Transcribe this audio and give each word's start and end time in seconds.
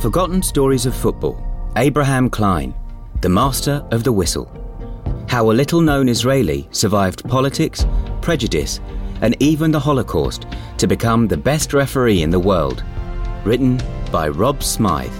Forgotten 0.00 0.42
Stories 0.42 0.86
of 0.86 0.94
Football 0.94 1.44
Abraham 1.76 2.30
Klein, 2.30 2.74
the 3.20 3.28
master 3.28 3.86
of 3.90 4.02
the 4.02 4.10
whistle. 4.10 4.50
How 5.28 5.50
a 5.50 5.52
little 5.52 5.82
known 5.82 6.08
Israeli 6.08 6.66
survived 6.70 7.28
politics, 7.28 7.84
prejudice, 8.22 8.80
and 9.20 9.36
even 9.40 9.70
the 9.70 9.78
Holocaust 9.78 10.46
to 10.78 10.86
become 10.86 11.28
the 11.28 11.36
best 11.36 11.74
referee 11.74 12.22
in 12.22 12.30
the 12.30 12.38
world. 12.38 12.82
Written 13.44 13.78
by 14.10 14.30
Rob 14.30 14.62
Smyth. 14.62 15.12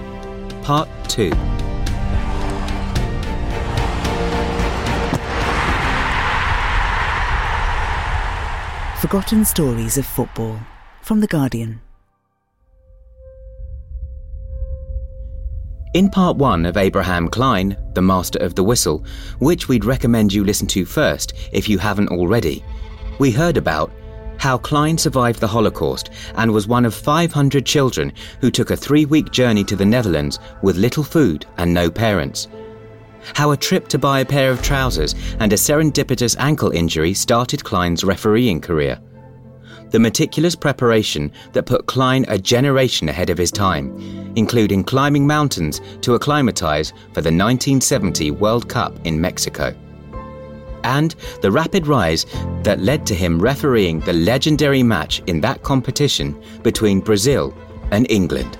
Part 0.63 0.89
2. 1.11 1.31
Forgotten 9.03 9.45
Stories 9.45 9.99
of 9.99 10.07
Football 10.07 10.59
from 11.03 11.21
The 11.21 11.27
Guardian. 11.27 11.83
In 15.93 16.09
part 16.09 16.37
one 16.37 16.67
of 16.67 16.77
Abraham 16.77 17.27
Klein, 17.29 17.77
The 17.95 18.03
Master 18.03 18.39
of 18.39 18.55
the 18.55 18.63
Whistle, 18.63 19.05
which 19.41 19.67
we'd 19.67 19.85
recommend 19.85 20.33
you 20.33 20.45
listen 20.45 20.69
to 20.69 20.85
first 20.85 21.33
if 21.51 21.69
you 21.69 21.79
haven't 21.79 22.11
already, 22.11 22.65
we 23.19 23.33
heard 23.33 23.57
about 23.57 23.91
how 24.39 24.57
Klein 24.57 24.97
survived 24.97 25.41
the 25.41 25.49
Holocaust 25.49 26.11
and 26.37 26.53
was 26.53 26.69
one 26.69 26.85
of 26.85 26.95
500 26.95 27.67
children 27.67 28.13
who 28.41 28.53
took 28.53 28.71
a 28.71 28.77
three 28.77 29.05
week 29.05 29.33
journey 29.33 29.65
to 29.65 29.75
the 29.75 29.85
Netherlands 29.85 30.39
with 30.63 30.77
little 30.77 31.03
food 31.03 31.45
and 31.59 31.75
no 31.75 31.91
parents. 31.91 32.47
How 33.35 33.51
a 33.51 33.57
trip 33.57 33.89
to 33.89 33.99
buy 33.99 34.21
a 34.21 34.25
pair 34.25 34.53
of 34.53 34.63
trousers 34.63 35.17
and 35.41 35.53
a 35.53 35.57
serendipitous 35.57 36.37
ankle 36.39 36.71
injury 36.71 37.15
started 37.15 37.65
Klein's 37.65 38.05
refereeing 38.05 38.61
career. 38.61 39.01
The 39.91 39.99
meticulous 39.99 40.55
preparation 40.55 41.33
that 41.53 41.67
put 41.67 41.87
Klein 41.87 42.25
a 42.29 42.39
generation 42.39 43.09
ahead 43.09 43.29
of 43.29 43.39
his 43.39 43.51
time, 43.51 43.93
including 44.37 44.85
climbing 44.85 45.27
mountains 45.27 45.81
to 46.03 46.15
acclimatize 46.15 46.91
for 47.13 47.23
the 47.23 47.33
1970 47.33 48.31
World 48.31 48.69
Cup 48.69 48.95
in 49.05 49.21
Mexico. 49.21 49.75
And 50.85 51.17
the 51.43 51.51
rapid 51.51 51.89
rise 51.89 52.25
that 52.63 52.79
led 52.81 53.05
to 53.07 53.17
him 53.17 53.41
refereeing 53.41 53.99
the 54.01 54.13
legendary 54.13 54.85
match 54.85 55.23
in 55.27 55.41
that 55.41 55.65
competition 55.65 56.41
between 56.63 57.01
Brazil 57.01 57.53
and 57.91 58.09
England. 58.11 58.60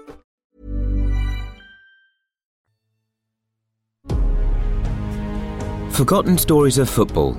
Forgotten 6.01 6.35
Stories 6.39 6.79
of 6.79 6.89
Football 6.89 7.37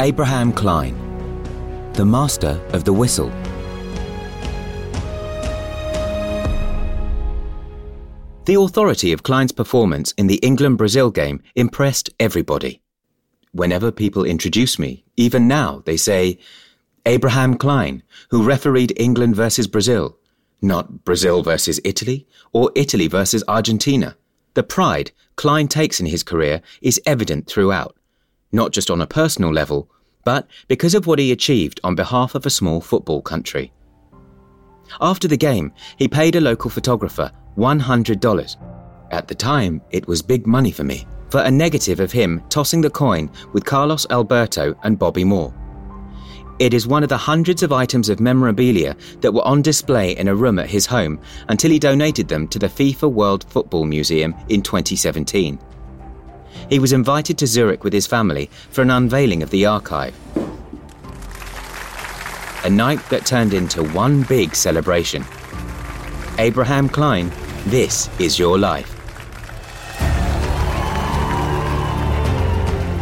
Abraham 0.00 0.52
Klein, 0.52 0.96
the 1.92 2.04
master 2.04 2.60
of 2.72 2.82
the 2.82 2.92
whistle. 2.92 3.30
The 8.46 8.56
authority 8.58 9.12
of 9.12 9.22
Klein's 9.22 9.52
performance 9.52 10.10
in 10.18 10.26
the 10.26 10.38
England 10.38 10.78
Brazil 10.78 11.12
game 11.12 11.40
impressed 11.54 12.10
everybody. 12.18 12.82
Whenever 13.52 13.92
people 13.92 14.24
introduce 14.24 14.80
me, 14.80 15.04
even 15.16 15.46
now, 15.46 15.84
they 15.84 15.96
say, 15.96 16.40
Abraham 17.06 17.54
Klein, 17.54 18.02
who 18.30 18.42
refereed 18.42 18.94
England 18.96 19.36
versus 19.36 19.68
Brazil, 19.68 20.18
not 20.60 21.04
Brazil 21.04 21.44
versus 21.44 21.78
Italy 21.84 22.26
or 22.52 22.72
Italy 22.74 23.06
versus 23.06 23.44
Argentina. 23.46 24.16
The 24.56 24.62
pride 24.62 25.12
Klein 25.36 25.68
takes 25.68 26.00
in 26.00 26.06
his 26.06 26.22
career 26.22 26.62
is 26.80 26.98
evident 27.04 27.46
throughout, 27.46 27.94
not 28.52 28.72
just 28.72 28.90
on 28.90 29.02
a 29.02 29.06
personal 29.06 29.52
level, 29.52 29.90
but 30.24 30.48
because 30.66 30.94
of 30.94 31.06
what 31.06 31.18
he 31.18 31.30
achieved 31.30 31.78
on 31.84 31.94
behalf 31.94 32.34
of 32.34 32.46
a 32.46 32.50
small 32.58 32.80
football 32.80 33.20
country. 33.20 33.70
After 34.98 35.28
the 35.28 35.36
game, 35.36 35.74
he 35.98 36.08
paid 36.08 36.36
a 36.36 36.40
local 36.40 36.70
photographer 36.70 37.30
$100. 37.58 38.56
At 39.10 39.28
the 39.28 39.34
time, 39.34 39.82
it 39.90 40.08
was 40.08 40.22
big 40.22 40.46
money 40.46 40.70
for 40.70 40.84
me, 40.84 41.06
for 41.28 41.42
a 41.42 41.50
negative 41.50 42.00
of 42.00 42.10
him 42.10 42.42
tossing 42.48 42.80
the 42.80 42.88
coin 42.88 43.30
with 43.52 43.66
Carlos 43.66 44.06
Alberto 44.08 44.74
and 44.84 44.98
Bobby 44.98 45.24
Moore. 45.24 45.52
It 46.58 46.72
is 46.72 46.86
one 46.86 47.02
of 47.02 47.10
the 47.10 47.18
hundreds 47.18 47.62
of 47.62 47.70
items 47.70 48.08
of 48.08 48.18
memorabilia 48.18 48.96
that 49.20 49.32
were 49.32 49.46
on 49.46 49.60
display 49.60 50.16
in 50.16 50.26
a 50.26 50.34
room 50.34 50.58
at 50.58 50.70
his 50.70 50.86
home 50.86 51.20
until 51.48 51.70
he 51.70 51.78
donated 51.78 52.28
them 52.28 52.48
to 52.48 52.58
the 52.58 52.68
FIFA 52.68 53.12
World 53.12 53.44
Football 53.50 53.84
Museum 53.84 54.34
in 54.48 54.62
2017. 54.62 55.58
He 56.70 56.78
was 56.78 56.94
invited 56.94 57.36
to 57.38 57.46
Zurich 57.46 57.84
with 57.84 57.92
his 57.92 58.06
family 58.06 58.48
for 58.70 58.80
an 58.80 58.90
unveiling 58.90 59.42
of 59.42 59.50
the 59.50 59.66
archive. 59.66 60.14
A 62.64 62.70
night 62.70 63.06
that 63.10 63.26
turned 63.26 63.52
into 63.52 63.84
one 63.90 64.22
big 64.22 64.54
celebration. 64.54 65.26
Abraham 66.38 66.88
Klein, 66.88 67.30
this 67.66 68.08
is 68.18 68.38
your 68.38 68.58
life. 68.58 68.94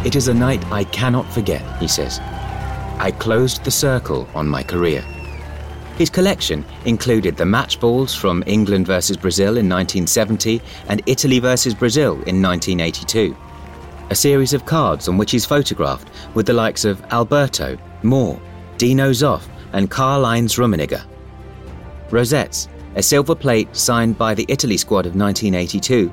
It 0.05 0.17
is 0.17 0.27
a 0.27 0.33
night 0.33 0.63
I 0.73 0.83
cannot 0.83 1.31
forget, 1.33 1.63
he 1.79 1.87
says. 1.87 2.19
I 2.97 3.11
closed 3.11 3.63
the 3.63 3.71
circle 3.71 4.27
on 4.33 4.47
my 4.47 4.63
career. 4.63 5.01
His 5.97 6.09
collection 6.09 6.65
included 6.85 7.35
the 7.35 7.45
match 7.45 7.79
balls 7.79 8.15
from 8.15 8.43
England 8.47 8.87
versus 8.87 9.17
Brazil 9.17 9.57
in 9.57 9.69
1970 9.69 10.61
and 10.87 11.01
Italy 11.05 11.39
versus 11.39 11.73
Brazil 11.73 12.13
in 12.23 12.41
1982. 12.41 13.35
A 14.09 14.15
series 14.15 14.53
of 14.53 14.65
cards 14.65 15.07
on 15.07 15.17
which 15.17 15.31
he's 15.31 15.45
photographed 15.45 16.09
with 16.35 16.45
the 16.45 16.53
likes 16.53 16.85
of 16.85 17.03
Alberto, 17.11 17.77
Moore, 18.03 18.39
Dino 18.77 19.11
Zoff, 19.11 19.47
and 19.73 19.91
Karl-Heinz 19.91 20.55
Rummenigge. 20.55 21.03
Rosettes, 22.11 22.69
a 22.95 23.03
silver 23.03 23.35
plate 23.35 23.75
signed 23.75 24.17
by 24.17 24.33
the 24.33 24.45
Italy 24.47 24.77
squad 24.77 25.05
of 25.05 25.15
1982. 25.15 26.11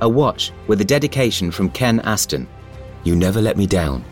A 0.00 0.08
watch 0.08 0.50
with 0.66 0.80
a 0.80 0.84
dedication 0.84 1.50
from 1.50 1.68
Ken 1.70 2.00
Aston. 2.00 2.48
You 3.04 3.16
never 3.16 3.40
let 3.40 3.56
me 3.56 3.66
down, 3.66 4.02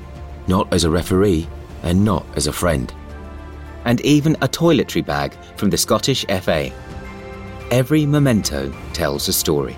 not 0.48 0.72
as 0.72 0.84
a 0.84 0.91
referee 0.91 1.48
and 1.84 2.05
not 2.05 2.27
as 2.34 2.49
a 2.49 2.53
friend. 2.53 2.93
And 3.84 4.00
even 4.00 4.34
a 4.37 4.49
toiletry 4.49 5.05
bag 5.06 5.37
from 5.56 5.71
the 5.71 5.77
Scottish 5.77 6.25
FA. 6.25 6.72
Every 7.71 8.06
memento 8.06 8.75
tells 8.93 9.28
a 9.28 9.33
story. 9.33 9.77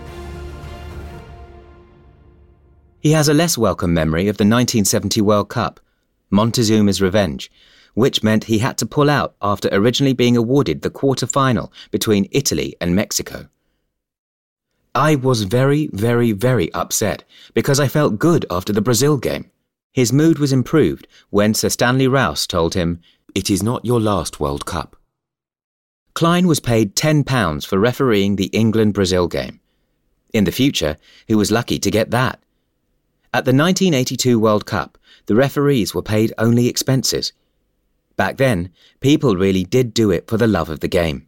He 3.01 3.13
has 3.13 3.29
a 3.29 3.35
less 3.35 3.59
welcome 3.59 3.93
memory 3.93 4.29
of 4.29 4.37
the 4.37 4.45
1970 4.45 5.21
World 5.21 5.49
Cup, 5.49 5.81
Montezuma's 6.31 7.03
revenge, 7.03 7.51
which 7.95 8.23
meant 8.23 8.45
he 8.45 8.59
had 8.59 8.79
to 8.79 8.87
pull 8.87 9.09
out 9.09 9.35
after 9.41 9.69
originally 9.73 10.13
being 10.13 10.37
awarded 10.37 10.83
the 10.83 10.91
quarter 10.91 11.27
final 11.27 11.73
between 11.91 12.29
Italy 12.31 12.75
and 12.81 12.95
Mexico. 12.95 13.49
I 14.95 15.15
was 15.15 15.43
very, 15.43 15.89
very, 15.93 16.33
very 16.33 16.73
upset 16.73 17.25
because 17.55 17.79
I 17.79 17.87
felt 17.89 18.19
good 18.19 18.47
after 18.51 18.73
the 18.73 18.81
Brazil 18.81 19.19
game. 19.19 19.51
His 19.97 20.13
mood 20.13 20.39
was 20.39 20.53
improved 20.53 21.09
when 21.31 21.55
Sir 21.55 21.71
Stanley 21.71 22.07
Rouse 22.07 22.47
told 22.47 22.75
him, 22.75 23.01
It 23.35 23.49
is 23.49 23.63
not 23.63 23.87
your 23.87 23.99
last 23.99 24.39
World 24.39 24.67
Cup. 24.67 24.95
Klein 26.13 26.47
was 26.47 26.61
paid 26.61 26.95
£10 26.95 27.67
for 27.67 27.79
refereeing 27.79 28.37
the 28.37 28.51
England 28.53 28.93
Brazil 28.93 29.27
game. 29.27 29.59
In 30.35 30.45
the 30.45 30.53
future, 30.53 30.99
he 31.27 31.35
was 31.35 31.51
lucky 31.51 31.79
to 31.79 31.91
get 31.91 32.11
that. 32.11 32.39
At 33.33 33.47
the 33.47 33.55
1982 33.55 34.39
World 34.39 34.67
Cup, 34.67 34.99
the 35.25 35.35
referees 35.35 35.95
were 35.95 36.03
paid 36.03 36.31
only 36.37 36.69
expenses. 36.69 37.33
Back 38.17 38.37
then, 38.37 38.69
people 39.01 39.35
really 39.35 39.65
did 39.65 39.95
do 39.95 40.11
it 40.11 40.29
for 40.29 40.37
the 40.37 40.47
love 40.47 40.69
of 40.69 40.81
the 40.81 40.89
game. 40.89 41.27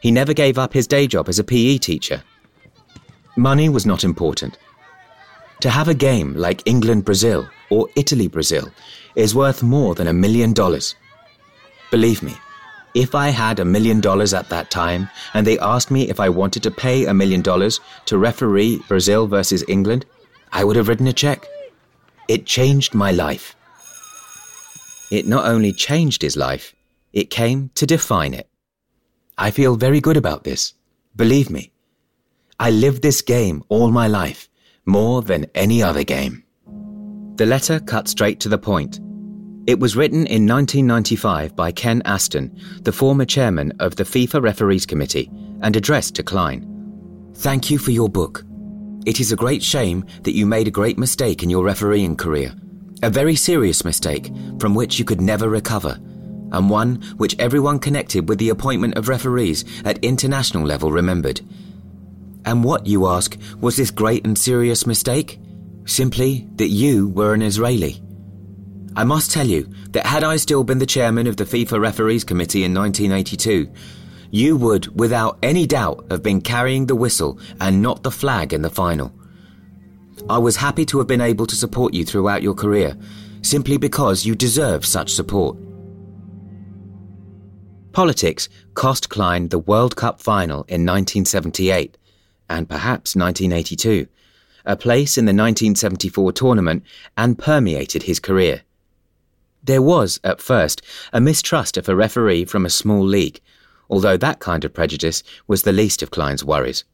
He 0.00 0.10
never 0.10 0.34
gave 0.34 0.58
up 0.58 0.72
his 0.72 0.88
day 0.88 1.06
job 1.06 1.28
as 1.28 1.38
a 1.38 1.44
PE 1.44 1.78
teacher. 1.78 2.24
Money 3.36 3.68
was 3.68 3.86
not 3.86 4.02
important. 4.02 4.58
To 5.60 5.70
have 5.70 5.88
a 5.88 5.94
game 5.94 6.34
like 6.34 6.62
England 6.66 7.04
Brazil 7.04 7.48
or 7.70 7.88
Italy 7.96 8.28
Brazil 8.28 8.70
is 9.16 9.34
worth 9.34 9.62
more 9.62 9.94
than 9.96 10.06
a 10.06 10.12
million 10.12 10.52
dollars. 10.52 10.94
Believe 11.90 12.22
me, 12.22 12.34
if 12.94 13.14
I 13.14 13.30
had 13.30 13.58
a 13.58 13.64
million 13.64 14.00
dollars 14.00 14.32
at 14.32 14.48
that 14.50 14.70
time 14.70 15.10
and 15.34 15.46
they 15.46 15.58
asked 15.58 15.90
me 15.90 16.08
if 16.08 16.20
I 16.20 16.28
wanted 16.28 16.62
to 16.62 16.70
pay 16.70 17.06
a 17.06 17.14
million 17.14 17.42
dollars 17.42 17.80
to 18.06 18.18
referee 18.18 18.82
Brazil 18.88 19.26
versus 19.26 19.64
England, 19.66 20.06
I 20.52 20.64
would 20.64 20.76
have 20.76 20.88
written 20.88 21.06
a 21.06 21.12
check. 21.12 21.46
It 22.28 22.46
changed 22.46 22.94
my 22.94 23.10
life. 23.10 23.56
It 25.10 25.26
not 25.26 25.46
only 25.46 25.72
changed 25.72 26.22
his 26.22 26.36
life, 26.36 26.74
it 27.12 27.30
came 27.30 27.70
to 27.74 27.86
define 27.86 28.34
it. 28.34 28.48
I 29.36 29.50
feel 29.50 29.76
very 29.76 30.00
good 30.00 30.16
about 30.16 30.44
this. 30.44 30.74
Believe 31.16 31.50
me. 31.50 31.72
I 32.60 32.70
lived 32.70 33.02
this 33.02 33.22
game 33.22 33.64
all 33.68 33.90
my 33.90 34.08
life, 34.08 34.47
more 34.88 35.22
than 35.22 35.46
any 35.54 35.82
other 35.82 36.02
game. 36.02 36.42
The 37.36 37.46
letter 37.46 37.78
cut 37.78 38.08
straight 38.08 38.40
to 38.40 38.48
the 38.48 38.58
point. 38.58 38.98
It 39.68 39.78
was 39.78 39.96
written 39.96 40.26
in 40.26 40.46
1995 40.46 41.54
by 41.54 41.70
Ken 41.70 42.00
Aston, 42.04 42.58
the 42.82 42.92
former 42.92 43.26
chairman 43.26 43.72
of 43.78 43.96
the 43.96 44.04
FIFA 44.04 44.42
Referees 44.42 44.86
Committee, 44.86 45.30
and 45.60 45.76
addressed 45.76 46.14
to 46.14 46.22
Klein. 46.22 46.66
Thank 47.34 47.70
you 47.70 47.78
for 47.78 47.90
your 47.90 48.08
book. 48.08 48.44
It 49.04 49.20
is 49.20 49.30
a 49.30 49.36
great 49.36 49.62
shame 49.62 50.04
that 50.22 50.34
you 50.34 50.46
made 50.46 50.68
a 50.68 50.72
great 50.72 50.98
mistake 50.98 51.42
in 51.42 51.50
your 51.50 51.64
refereeing 51.64 52.16
career. 52.16 52.54
A 53.02 53.10
very 53.10 53.36
serious 53.36 53.84
mistake 53.84 54.32
from 54.58 54.74
which 54.74 54.98
you 54.98 55.04
could 55.04 55.20
never 55.20 55.48
recover, 55.48 55.98
and 56.52 56.70
one 56.70 56.96
which 57.18 57.38
everyone 57.38 57.78
connected 57.78 58.28
with 58.28 58.38
the 58.38 58.48
appointment 58.48 58.96
of 58.96 59.08
referees 59.08 59.64
at 59.84 60.02
international 60.02 60.64
level 60.64 60.90
remembered. 60.90 61.40
And 62.44 62.64
what, 62.64 62.86
you 62.86 63.06
ask, 63.06 63.36
was 63.60 63.76
this 63.76 63.90
great 63.90 64.24
and 64.24 64.38
serious 64.38 64.86
mistake? 64.86 65.38
Simply 65.84 66.48
that 66.56 66.68
you 66.68 67.08
were 67.08 67.34
an 67.34 67.42
Israeli. 67.42 68.02
I 68.96 69.04
must 69.04 69.30
tell 69.30 69.46
you 69.46 69.68
that 69.90 70.06
had 70.06 70.24
I 70.24 70.36
still 70.36 70.64
been 70.64 70.78
the 70.78 70.86
chairman 70.86 71.26
of 71.26 71.36
the 71.36 71.44
FIFA 71.44 71.80
Referees 71.80 72.24
Committee 72.24 72.64
in 72.64 72.74
1982, 72.74 73.70
you 74.30 74.56
would, 74.56 74.98
without 74.98 75.38
any 75.42 75.66
doubt, 75.66 76.06
have 76.10 76.22
been 76.22 76.40
carrying 76.40 76.86
the 76.86 76.96
whistle 76.96 77.38
and 77.60 77.80
not 77.80 78.02
the 78.02 78.10
flag 78.10 78.52
in 78.52 78.62
the 78.62 78.70
final. 78.70 79.12
I 80.28 80.38
was 80.38 80.56
happy 80.56 80.84
to 80.86 80.98
have 80.98 81.06
been 81.06 81.20
able 81.20 81.46
to 81.46 81.56
support 81.56 81.94
you 81.94 82.04
throughout 82.04 82.42
your 82.42 82.54
career, 82.54 82.96
simply 83.42 83.76
because 83.76 84.26
you 84.26 84.34
deserve 84.34 84.84
such 84.84 85.12
support. 85.12 85.56
Politics 87.92 88.48
cost 88.74 89.08
Klein 89.08 89.48
the 89.48 89.58
World 89.58 89.96
Cup 89.96 90.20
final 90.20 90.64
in 90.64 90.84
1978, 90.84 91.97
and 92.48 92.68
perhaps 92.68 93.14
1982, 93.14 94.06
a 94.64 94.76
place 94.76 95.16
in 95.16 95.24
the 95.24 95.30
1974 95.30 96.32
tournament, 96.32 96.82
and 97.16 97.38
permeated 97.38 98.04
his 98.04 98.20
career. 98.20 98.62
There 99.62 99.82
was, 99.82 100.20
at 100.24 100.40
first, 100.40 100.82
a 101.12 101.20
mistrust 101.20 101.76
of 101.76 101.88
a 101.88 101.96
referee 101.96 102.44
from 102.44 102.64
a 102.64 102.70
small 102.70 103.04
league, 103.04 103.40
although 103.90 104.16
that 104.16 104.38
kind 104.38 104.64
of 104.64 104.74
prejudice 104.74 105.22
was 105.46 105.62
the 105.62 105.72
least 105.72 106.02
of 106.02 106.10
Klein's 106.10 106.44
worries. 106.44 106.84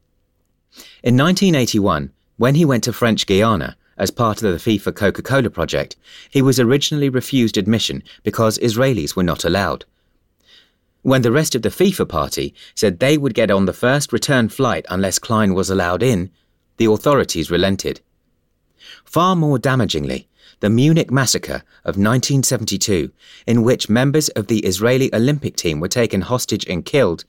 In 1.03 1.15
1981, 1.15 2.11
when 2.37 2.55
he 2.55 2.65
went 2.65 2.83
to 2.83 2.93
French 2.93 3.25
Guiana 3.25 3.77
as 3.97 4.11
part 4.11 4.43
of 4.43 4.51
the 4.51 4.57
FIFA 4.57 4.95
Coca 4.95 5.21
Cola 5.21 5.49
project, 5.49 5.95
he 6.29 6.41
was 6.41 6.59
originally 6.59 7.07
refused 7.09 7.57
admission 7.57 8.03
because 8.23 8.57
Israelis 8.59 9.15
were 9.15 9.23
not 9.23 9.45
allowed. 9.45 9.85
When 11.05 11.21
the 11.21 11.31
rest 11.31 11.53
of 11.53 11.61
the 11.61 11.69
FIFA 11.69 12.09
party 12.09 12.55
said 12.73 12.99
they 12.99 13.15
would 13.15 13.35
get 13.35 13.51
on 13.51 13.65
the 13.65 13.73
first 13.73 14.11
return 14.11 14.49
flight 14.49 14.87
unless 14.89 15.19
Klein 15.19 15.53
was 15.53 15.69
allowed 15.69 16.01
in, 16.01 16.31
the 16.77 16.85
authorities 16.85 17.51
relented. 17.51 18.01
Far 19.03 19.35
more 19.35 19.59
damagingly, 19.59 20.25
the 20.61 20.69
Munich 20.71 21.11
massacre 21.11 21.61
of 21.83 21.95
1972, 21.95 23.11
in 23.45 23.61
which 23.61 23.87
members 23.87 24.29
of 24.29 24.47
the 24.47 24.61
Israeli 24.61 25.13
Olympic 25.13 25.55
team 25.55 25.79
were 25.79 25.87
taken 25.87 26.21
hostage 26.21 26.65
and 26.65 26.83
killed, 26.83 27.23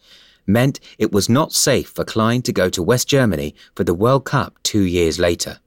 meant 0.47 0.81
it 0.97 1.13
was 1.13 1.29
not 1.29 1.53
safe 1.53 1.91
for 1.91 2.03
Klein 2.03 2.41
to 2.41 2.55
go 2.55 2.71
to 2.71 2.83
West 2.83 3.09
Germany 3.09 3.55
for 3.75 3.85
the 3.85 3.93
World 3.93 4.25
Cup 4.25 4.59
two 4.63 4.85
years 4.85 5.19
later. 5.19 5.59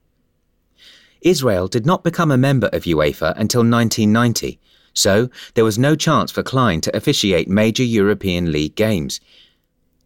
Israel 1.20 1.68
did 1.68 1.86
not 1.86 2.02
become 2.02 2.32
a 2.32 2.36
member 2.36 2.70
of 2.72 2.82
UEFA 2.82 3.34
until 3.36 3.60
1990, 3.60 4.58
so 4.92 5.30
there 5.54 5.64
was 5.64 5.78
no 5.78 5.94
chance 5.94 6.30
for 6.30 6.42
Klein 6.42 6.80
to 6.82 6.96
officiate 6.96 7.48
major 7.48 7.84
European 7.84 8.52
League 8.52 8.74
games. 8.74 9.20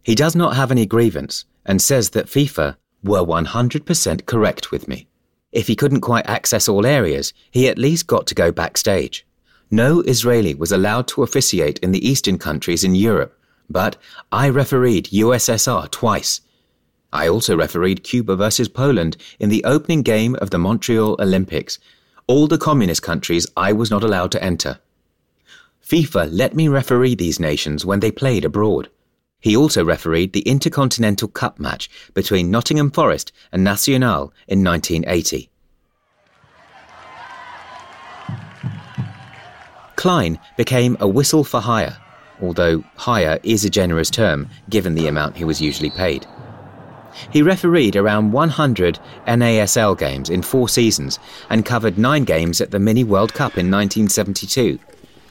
He 0.03 0.15
does 0.15 0.35
not 0.35 0.55
have 0.55 0.71
any 0.71 0.85
grievance 0.85 1.45
and 1.65 1.81
says 1.81 2.11
that 2.11 2.27
FIFA 2.27 2.77
were 3.03 3.23
100% 3.23 4.25
correct 4.25 4.71
with 4.71 4.87
me. 4.87 5.07
If 5.51 5.67
he 5.67 5.75
couldn't 5.75 6.01
quite 6.01 6.27
access 6.27 6.67
all 6.67 6.85
areas, 6.85 7.33
he 7.49 7.67
at 7.67 7.77
least 7.77 8.07
got 8.07 8.27
to 8.27 8.35
go 8.35 8.51
backstage. 8.51 9.25
No 9.71 10.01
Israeli 10.01 10.53
was 10.53 10.71
allowed 10.71 11.07
to 11.09 11.23
officiate 11.23 11.79
in 11.79 11.91
the 11.91 12.07
eastern 12.07 12.37
countries 12.37 12.83
in 12.83 12.93
Europe, 12.93 13.39
but 13.69 13.97
I 14.31 14.49
refereed 14.49 15.07
USSR 15.07 15.89
twice. 15.89 16.41
I 17.11 17.27
also 17.27 17.55
refereed 17.55 18.03
Cuba 18.03 18.35
versus 18.35 18.67
Poland 18.67 19.17
in 19.39 19.49
the 19.49 19.63
opening 19.63 20.01
game 20.01 20.35
of 20.35 20.49
the 20.49 20.59
Montreal 20.59 21.15
Olympics. 21.19 21.79
All 22.27 22.47
the 22.47 22.57
communist 22.57 23.03
countries 23.03 23.45
I 23.55 23.71
was 23.71 23.91
not 23.91 24.03
allowed 24.03 24.31
to 24.31 24.43
enter. 24.43 24.79
FIFA 25.85 26.29
let 26.31 26.55
me 26.55 26.67
referee 26.67 27.13
these 27.13 27.39
nations 27.39 27.85
when 27.85 27.99
they 27.99 28.09
played 28.09 28.43
abroad. 28.43 28.89
He 29.39 29.55
also 29.55 29.85
refereed 29.85 30.33
the 30.33 30.41
Intercontinental 30.41 31.27
Cup 31.27 31.59
match 31.59 31.87
between 32.15 32.49
Nottingham 32.49 32.89
Forest 32.89 33.31
and 33.51 33.63
Nacional 33.63 34.33
in 34.47 34.63
1980. 34.63 35.51
Klein 39.95 40.39
became 40.57 40.97
a 40.99 41.07
whistle 41.07 41.43
for 41.43 41.59
hire, 41.59 41.97
although 42.41 42.83
hire 42.95 43.39
is 43.43 43.65
a 43.65 43.69
generous 43.69 44.09
term 44.09 44.49
given 44.67 44.95
the 44.95 45.05
amount 45.05 45.37
he 45.37 45.43
was 45.43 45.61
usually 45.61 45.91
paid. 45.91 46.25
He 47.31 47.41
refereed 47.41 47.95
around 47.95 48.31
100 48.31 48.99
NASL 49.27 49.97
games 49.97 50.29
in 50.29 50.41
four 50.41 50.69
seasons 50.69 51.19
and 51.49 51.65
covered 51.65 51.97
nine 51.97 52.23
games 52.23 52.61
at 52.61 52.71
the 52.71 52.79
Mini 52.79 53.03
World 53.03 53.33
Cup 53.33 53.57
in 53.57 53.71
1972, 53.71 54.79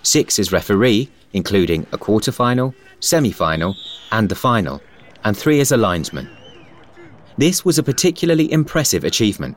six 0.02 0.38
as 0.38 0.52
referee, 0.52 1.10
including 1.32 1.86
a 1.92 1.98
quarter 1.98 2.32
final, 2.32 2.74
semi 3.00 3.32
final, 3.32 3.74
and 4.12 4.28
the 4.28 4.34
final, 4.34 4.80
and 5.24 5.36
three 5.36 5.60
as 5.60 5.72
a 5.72 5.76
linesman. 5.76 6.28
This 7.36 7.64
was 7.64 7.78
a 7.78 7.82
particularly 7.82 8.50
impressive 8.52 9.04
achievement. 9.04 9.56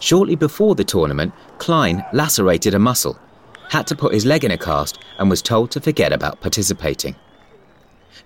Shortly 0.00 0.36
before 0.36 0.74
the 0.74 0.84
tournament, 0.84 1.32
Klein 1.58 2.04
lacerated 2.12 2.74
a 2.74 2.78
muscle, 2.78 3.18
had 3.70 3.86
to 3.86 3.96
put 3.96 4.12
his 4.12 4.26
leg 4.26 4.44
in 4.44 4.50
a 4.50 4.58
cast, 4.58 4.98
and 5.18 5.30
was 5.30 5.42
told 5.42 5.70
to 5.70 5.80
forget 5.80 6.12
about 6.12 6.40
participating. 6.40 7.16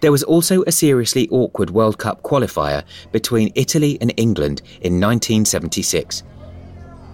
There 0.01 0.13
was 0.13 0.23
also 0.23 0.63
a 0.65 0.73
seriously 0.73 1.29
awkward 1.31 1.71
World 1.71 1.99
Cup 1.99 2.23
qualifier 2.23 2.85
between 3.13 3.53
Italy 3.55 3.99
and 4.01 4.13
England 4.17 4.63
in 4.81 5.01
1976. 5.01 6.23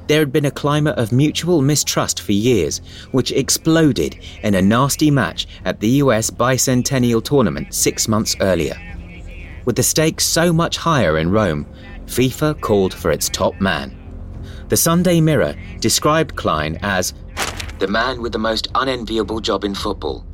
There 0.07 0.21
had 0.21 0.33
been 0.33 0.45
a 0.45 0.53
climate 0.53 0.99
of 0.99 1.11
mutual 1.11 1.63
mistrust 1.63 2.21
for 2.21 2.33
years, 2.33 2.79
which 3.11 3.33
exploded 3.33 4.19
in 4.43 4.55
a 4.55 4.63
nasty 4.63 5.11
match 5.11 5.49
at 5.65 5.81
the 5.81 5.89
US 6.03 6.31
Bicentennial 6.31 7.25
Tournament 7.25 7.75
six 7.75 8.07
months 8.07 8.37
earlier. 8.41 8.77
With 9.65 9.75
the 9.75 9.83
stakes 9.83 10.25
so 10.25 10.53
much 10.53 10.77
higher 10.77 11.19
in 11.19 11.31
Rome, 11.31 11.67
FIFA 12.07 12.61
called 12.61 12.95
for 12.95 13.11
its 13.11 13.29
top 13.29 13.61
man. 13.61 13.97
The 14.69 14.77
Sunday 14.77 15.21
Mirror 15.21 15.55
described 15.81 16.35
Klein 16.37 16.79
as 16.83 17.15
the 17.79 17.87
man 17.87 18.21
with 18.21 18.33
the 18.33 18.39
most 18.39 18.69
unenviable 18.75 19.41
job 19.41 19.63
in 19.63 19.75
football. 19.75 20.26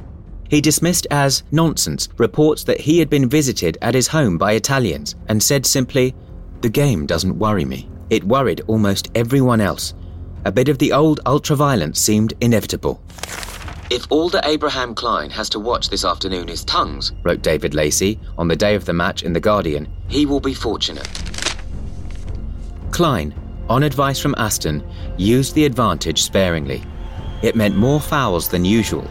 He 0.52 0.60
dismissed 0.60 1.06
as 1.10 1.44
nonsense 1.50 2.10
reports 2.18 2.62
that 2.64 2.78
he 2.78 2.98
had 2.98 3.08
been 3.08 3.26
visited 3.26 3.78
at 3.80 3.94
his 3.94 4.08
home 4.08 4.36
by 4.36 4.52
Italians 4.52 5.14
and 5.28 5.42
said 5.42 5.64
simply, 5.64 6.14
The 6.60 6.68
game 6.68 7.06
doesn't 7.06 7.38
worry 7.38 7.64
me. 7.64 7.88
It 8.10 8.22
worried 8.22 8.60
almost 8.66 9.10
everyone 9.14 9.62
else. 9.62 9.94
A 10.44 10.52
bit 10.52 10.68
of 10.68 10.76
the 10.76 10.92
old 10.92 11.20
ultraviolence 11.24 11.96
seemed 11.96 12.34
inevitable. 12.42 13.00
If 13.88 14.04
all 14.10 14.28
that 14.28 14.44
Abraham 14.44 14.94
Klein 14.94 15.30
has 15.30 15.48
to 15.48 15.58
watch 15.58 15.88
this 15.88 16.04
afternoon 16.04 16.50
is 16.50 16.66
tongues, 16.66 17.12
wrote 17.22 17.40
David 17.40 17.72
Lacey 17.72 18.20
on 18.36 18.46
the 18.46 18.54
day 18.54 18.74
of 18.74 18.84
the 18.84 18.92
match 18.92 19.22
in 19.22 19.32
The 19.32 19.40
Guardian, 19.40 19.88
he 20.08 20.26
will 20.26 20.40
be 20.40 20.52
fortunate. 20.52 21.08
Klein, 22.90 23.34
on 23.70 23.84
advice 23.84 24.18
from 24.18 24.34
Aston, 24.36 24.86
used 25.16 25.54
the 25.54 25.64
advantage 25.64 26.22
sparingly. 26.22 26.82
It 27.40 27.56
meant 27.56 27.74
more 27.74 28.02
fouls 28.02 28.50
than 28.50 28.66
usual 28.66 29.08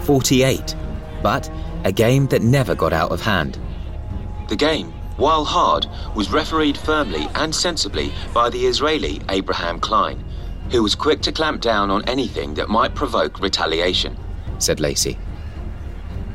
48, 0.00 0.74
but 1.22 1.50
a 1.84 1.92
game 1.92 2.26
that 2.28 2.42
never 2.42 2.74
got 2.74 2.92
out 2.92 3.12
of 3.12 3.20
hand. 3.20 3.58
The 4.48 4.56
game 4.56 4.92
while 5.20 5.44
hard, 5.44 5.86
was 6.14 6.32
refereed 6.32 6.78
firmly 6.78 7.28
and 7.34 7.54
sensibly 7.54 8.10
by 8.32 8.48
the 8.48 8.66
Israeli 8.66 9.20
Abraham 9.28 9.78
Klein, 9.78 10.24
who 10.70 10.82
was 10.82 10.94
quick 10.94 11.20
to 11.20 11.30
clamp 11.30 11.60
down 11.60 11.90
on 11.90 12.08
anything 12.08 12.54
that 12.54 12.70
might 12.70 12.94
provoke 12.94 13.38
retaliation, 13.38 14.16
said 14.58 14.80
Lacey. 14.80 15.18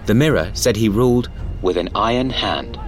The 0.05 0.13
Mirror 0.13 0.51
said 0.53 0.75
he 0.75 0.87
ruled 0.87 1.31
with 1.63 1.77
an 1.77 1.89
iron 1.95 2.29
hand. 2.29 2.79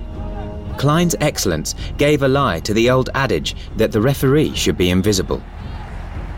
Klein's 0.77 1.15
excellence 1.19 1.73
gave 1.97 2.21
a 2.21 2.27
lie 2.27 2.59
to 2.59 2.75
the 2.75 2.91
old 2.91 3.09
adage 3.15 3.55
that 3.77 3.91
the 3.91 4.01
referee 4.01 4.53
should 4.53 4.77
be 4.77 4.91
invisible. 4.91 5.41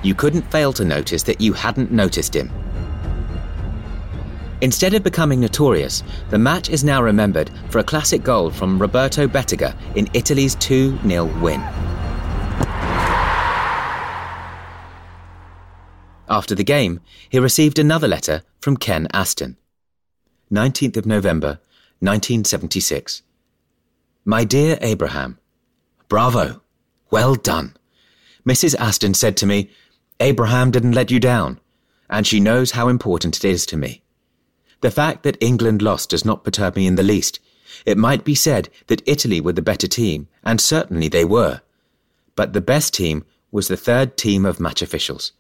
You 0.03 0.15
couldn't 0.15 0.49
fail 0.49 0.71
to 0.71 0.85
notice 0.85 1.23
that 1.23 1.41
you 1.41 1.51
hadn't 1.51 1.91
noticed 1.91 2.33
him. 2.33 2.49
Instead 4.61 4.93
of 4.93 5.03
becoming 5.03 5.39
notorious, 5.39 6.03
the 6.29 6.37
match 6.37 6.69
is 6.69 6.83
now 6.83 7.01
remembered 7.01 7.49
for 7.69 7.79
a 7.79 7.83
classic 7.83 8.23
goal 8.23 8.49
from 8.49 8.77
Roberto 8.77 9.25
Bettega 9.25 9.75
in 9.95 10.09
Italy's 10.13 10.55
2 10.55 10.99
0 11.07 11.25
win. 11.41 11.61
After 16.29 16.53
the 16.53 16.63
game, 16.63 16.99
he 17.29 17.39
received 17.39 17.79
another 17.79 18.07
letter 18.07 18.43
from 18.59 18.77
Ken 18.77 19.07
Aston. 19.13 19.55
19th 20.51 20.97
of 20.97 21.05
November, 21.05 21.59
1976. 21.99 23.23
My 24.25 24.43
dear 24.43 24.77
Abraham, 24.81 25.39
Bravo! 26.09 26.61
Well 27.09 27.35
done! 27.35 27.75
Mrs. 28.45 28.75
Aston 28.75 29.13
said 29.13 29.37
to 29.37 29.45
me, 29.45 29.69
Abraham 30.19 30.69
didn't 30.69 30.91
let 30.91 31.11
you 31.11 31.19
down, 31.19 31.59
and 32.09 32.27
she 32.27 32.39
knows 32.39 32.71
how 32.71 32.89
important 32.89 33.37
it 33.37 33.45
is 33.45 33.65
to 33.67 33.77
me. 33.77 34.03
The 34.81 34.91
fact 34.91 35.23
that 35.23 35.37
England 35.41 35.81
lost 35.81 36.09
does 36.09 36.23
not 36.23 36.43
perturb 36.43 36.75
me 36.75 36.87
in 36.87 36.95
the 36.95 37.03
least. 37.03 37.39
It 37.85 37.97
might 37.97 38.23
be 38.23 38.35
said 38.35 38.69
that 38.87 39.01
Italy 39.05 39.41
were 39.41 39.53
the 39.53 39.61
better 39.61 39.87
team, 39.87 40.27
and 40.43 40.59
certainly 40.59 41.07
they 41.07 41.25
were. 41.25 41.61
But 42.35 42.53
the 42.53 42.61
best 42.61 42.93
team 42.93 43.25
was 43.51 43.67
the 43.67 43.77
third 43.77 44.17
team 44.17 44.45
of 44.45 44.59
match 44.59 44.81
officials. 44.81 45.33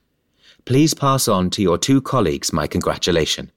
Please 0.65 0.93
pass 0.93 1.27
on 1.27 1.49
to 1.51 1.61
your 1.61 1.77
two 1.77 2.01
colleagues 2.01 2.51
my 2.51 2.67
congratulation. 2.67 3.51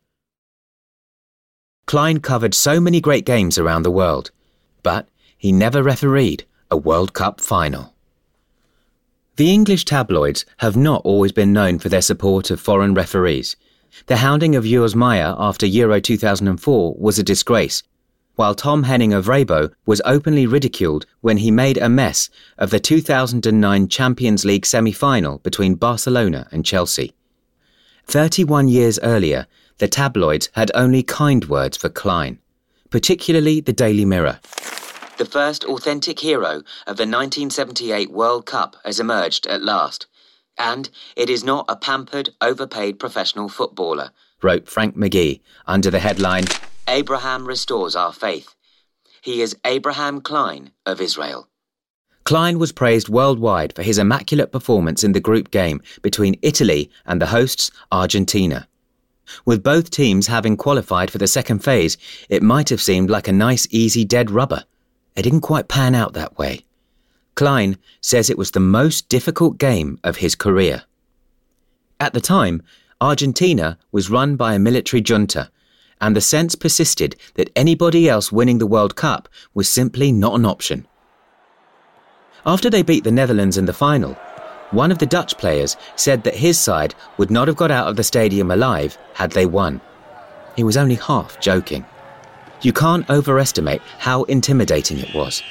Klein 1.87 2.21
covered 2.21 2.55
so 2.55 2.81
many 2.81 3.01
great 3.01 3.27
games 3.27 3.59
around 3.59 3.83
the 3.83 3.91
world, 3.91 4.31
but 4.83 5.09
he 5.37 5.51
never 5.51 5.83
refereed 5.83 6.45
a 6.71 6.77
World 6.77 7.13
Cup 7.13 7.41
final. 7.41 7.93
The 9.37 9.53
English 9.53 9.85
tabloids 9.85 10.45
have 10.59 10.77
not 10.77 11.03
always 11.05 11.33
been 11.33 11.53
known 11.53 11.79
for 11.79 11.89
their 11.89 12.03
support 12.03 12.51
of 12.51 12.61
foreign 12.61 12.95
referees. 12.95 13.57
The 14.07 14.17
hounding 14.17 14.57
of 14.57 14.65
Urs 14.65 14.95
Meier 14.95 15.35
after 15.39 15.67
Euro 15.67 16.01
2004 16.01 16.95
was 16.99 17.19
a 17.19 17.23
disgrace, 17.23 17.83
while 18.37 18.55
Tom 18.55 18.85
Henning 18.85 19.13
Øvrebø 19.13 19.71
was 19.87 20.01
openly 20.05 20.47
ridiculed 20.47 21.05
when 21.21 21.37
he 21.37 21.51
made 21.51 21.77
a 21.79 21.89
mess 21.89 22.31
of 22.59 22.71
the 22.71 22.81
2009 22.81 23.89
Champions 23.89 24.45
League 24.45 24.67
semi 24.67 24.93
final 24.93 25.39
between 25.39 25.75
Barcelona 25.75 26.49
and 26.51 26.65
Chelsea. 26.65 27.13
31 28.07 28.69
years 28.69 28.99
earlier, 29.03 29.47
the 29.79 29.89
tabloids 29.89 30.49
had 30.53 30.71
only 30.75 31.03
kind 31.03 31.45
words 31.47 31.77
for 31.77 31.89
Klein, 31.89 32.39
particularly 32.91 33.61
the 33.61 33.73
Daily 33.73 34.05
Mirror. 34.05 34.41
The 35.19 35.25
first 35.27 35.65
authentic 35.65 36.21
hero 36.21 36.63
of 36.87 36.97
the 36.97 37.07
1978 37.07 38.11
World 38.11 38.47
Cup 38.47 38.77
has 38.85 38.99
emerged 38.99 39.47
at 39.47 39.63
last. 39.63 40.07
And 40.59 40.91
it 41.17 41.31
is 41.31 41.45
not 41.45 41.65
a 41.69 41.77
pampered, 41.77 42.31
overpaid 42.41 42.99
professional 42.99 43.49
footballer, 43.49 44.11
wrote 44.43 44.69
Frank 44.69 44.97
McGhee 44.97 45.41
under 45.67 45.91
the 45.91 45.99
headline 45.99 46.45
Abraham 46.89 47.47
Restores 47.47 47.97
Our 47.97 48.13
Faith. 48.13 48.55
He 49.23 49.41
is 49.41 49.57
Abraham 49.65 50.21
Klein 50.21 50.73
of 50.85 51.01
Israel. 51.01 51.49
Klein 52.25 52.59
was 52.59 52.73
praised 52.73 53.09
worldwide 53.09 53.75
for 53.75 53.83
his 53.83 53.99
immaculate 53.99 54.53
performance 54.53 55.03
in 55.03 55.13
the 55.13 55.21
group 55.21 55.51
game 55.51 55.81
between 56.03 56.39
Italy 56.43 56.91
and 57.05 57.21
the 57.21 57.27
hosts, 57.27 57.71
Argentina. 57.91 58.69
With 59.45 59.63
both 59.63 59.91
teams 59.91 60.27
having 60.27 60.57
qualified 60.57 61.11
for 61.11 61.19
the 61.19 61.27
second 61.27 61.61
phase, 61.61 61.97
it 62.29 62.43
might 62.43 62.69
have 62.69 62.83
seemed 62.83 63.11
like 63.11 63.29
a 63.29 63.33
nice, 63.33 63.67
easy 63.71 64.05
dead 64.05 64.31
rubber. 64.31 64.65
It 65.17 65.23
didn't 65.23 65.41
quite 65.41 65.69
pan 65.69 65.95
out 65.95 66.13
that 66.15 66.39
way. 66.39 66.65
Klein 67.35 67.79
says 68.01 68.29
it 68.29 68.39
was 68.39 68.51
the 68.51 68.61
most 68.61 69.09
difficult 69.09 69.59
game 69.59 69.99
of 70.05 70.17
his 70.19 70.35
career. 70.35 70.85
At 71.99 72.13
the 72.13 72.21
time, 72.21 72.63
Argentina 73.01 73.79
was 73.91 74.11
run 74.11 74.37
by 74.37 74.55
a 74.55 74.59
military 74.59 75.01
junta, 75.01 75.51
and 76.01 76.15
the 76.15 76.21
sense 76.21 76.55
persisted 76.55 77.17
that 77.35 77.51
anybody 77.55 78.09
else 78.09 78.33
winning 78.33 78.59
the 78.59 78.67
World 78.67 78.97
Cup 78.97 79.29
was 79.55 79.69
simply 79.69 80.13
not 80.13 80.35
an 80.35 80.45
option. 80.45 80.87
After 82.45 82.69
they 82.69 82.83
beat 82.83 83.05
the 83.05 83.13
Netherlands 83.13 83.57
in 83.57 83.67
the 83.67 83.73
final, 83.73 84.15
one 84.73 84.91
of 84.91 84.99
the 84.99 85.07
Dutch 85.07 85.39
players 85.39 85.77
said 85.97 86.25
that 86.25 86.35
his 86.35 86.59
side 86.59 86.95
would 87.19 87.31
not 87.31 87.47
have 87.47 87.57
got 87.57 87.71
out 87.71 87.89
of 87.89 87.97
the 87.97 88.03
stadium 88.03 88.51
alive 88.51 88.99
had 89.15 89.31
they 89.31 89.47
won. 89.47 89.81
He 90.57 90.65
was 90.65 90.77
only 90.77 90.97
half 90.97 91.39
joking. 91.41 91.85
You 92.63 92.73
can't 92.73 93.09
overestimate 93.11 93.83
how 93.99 94.25
intimidating 94.25 94.99
it 94.99 95.15
was. 95.15 95.43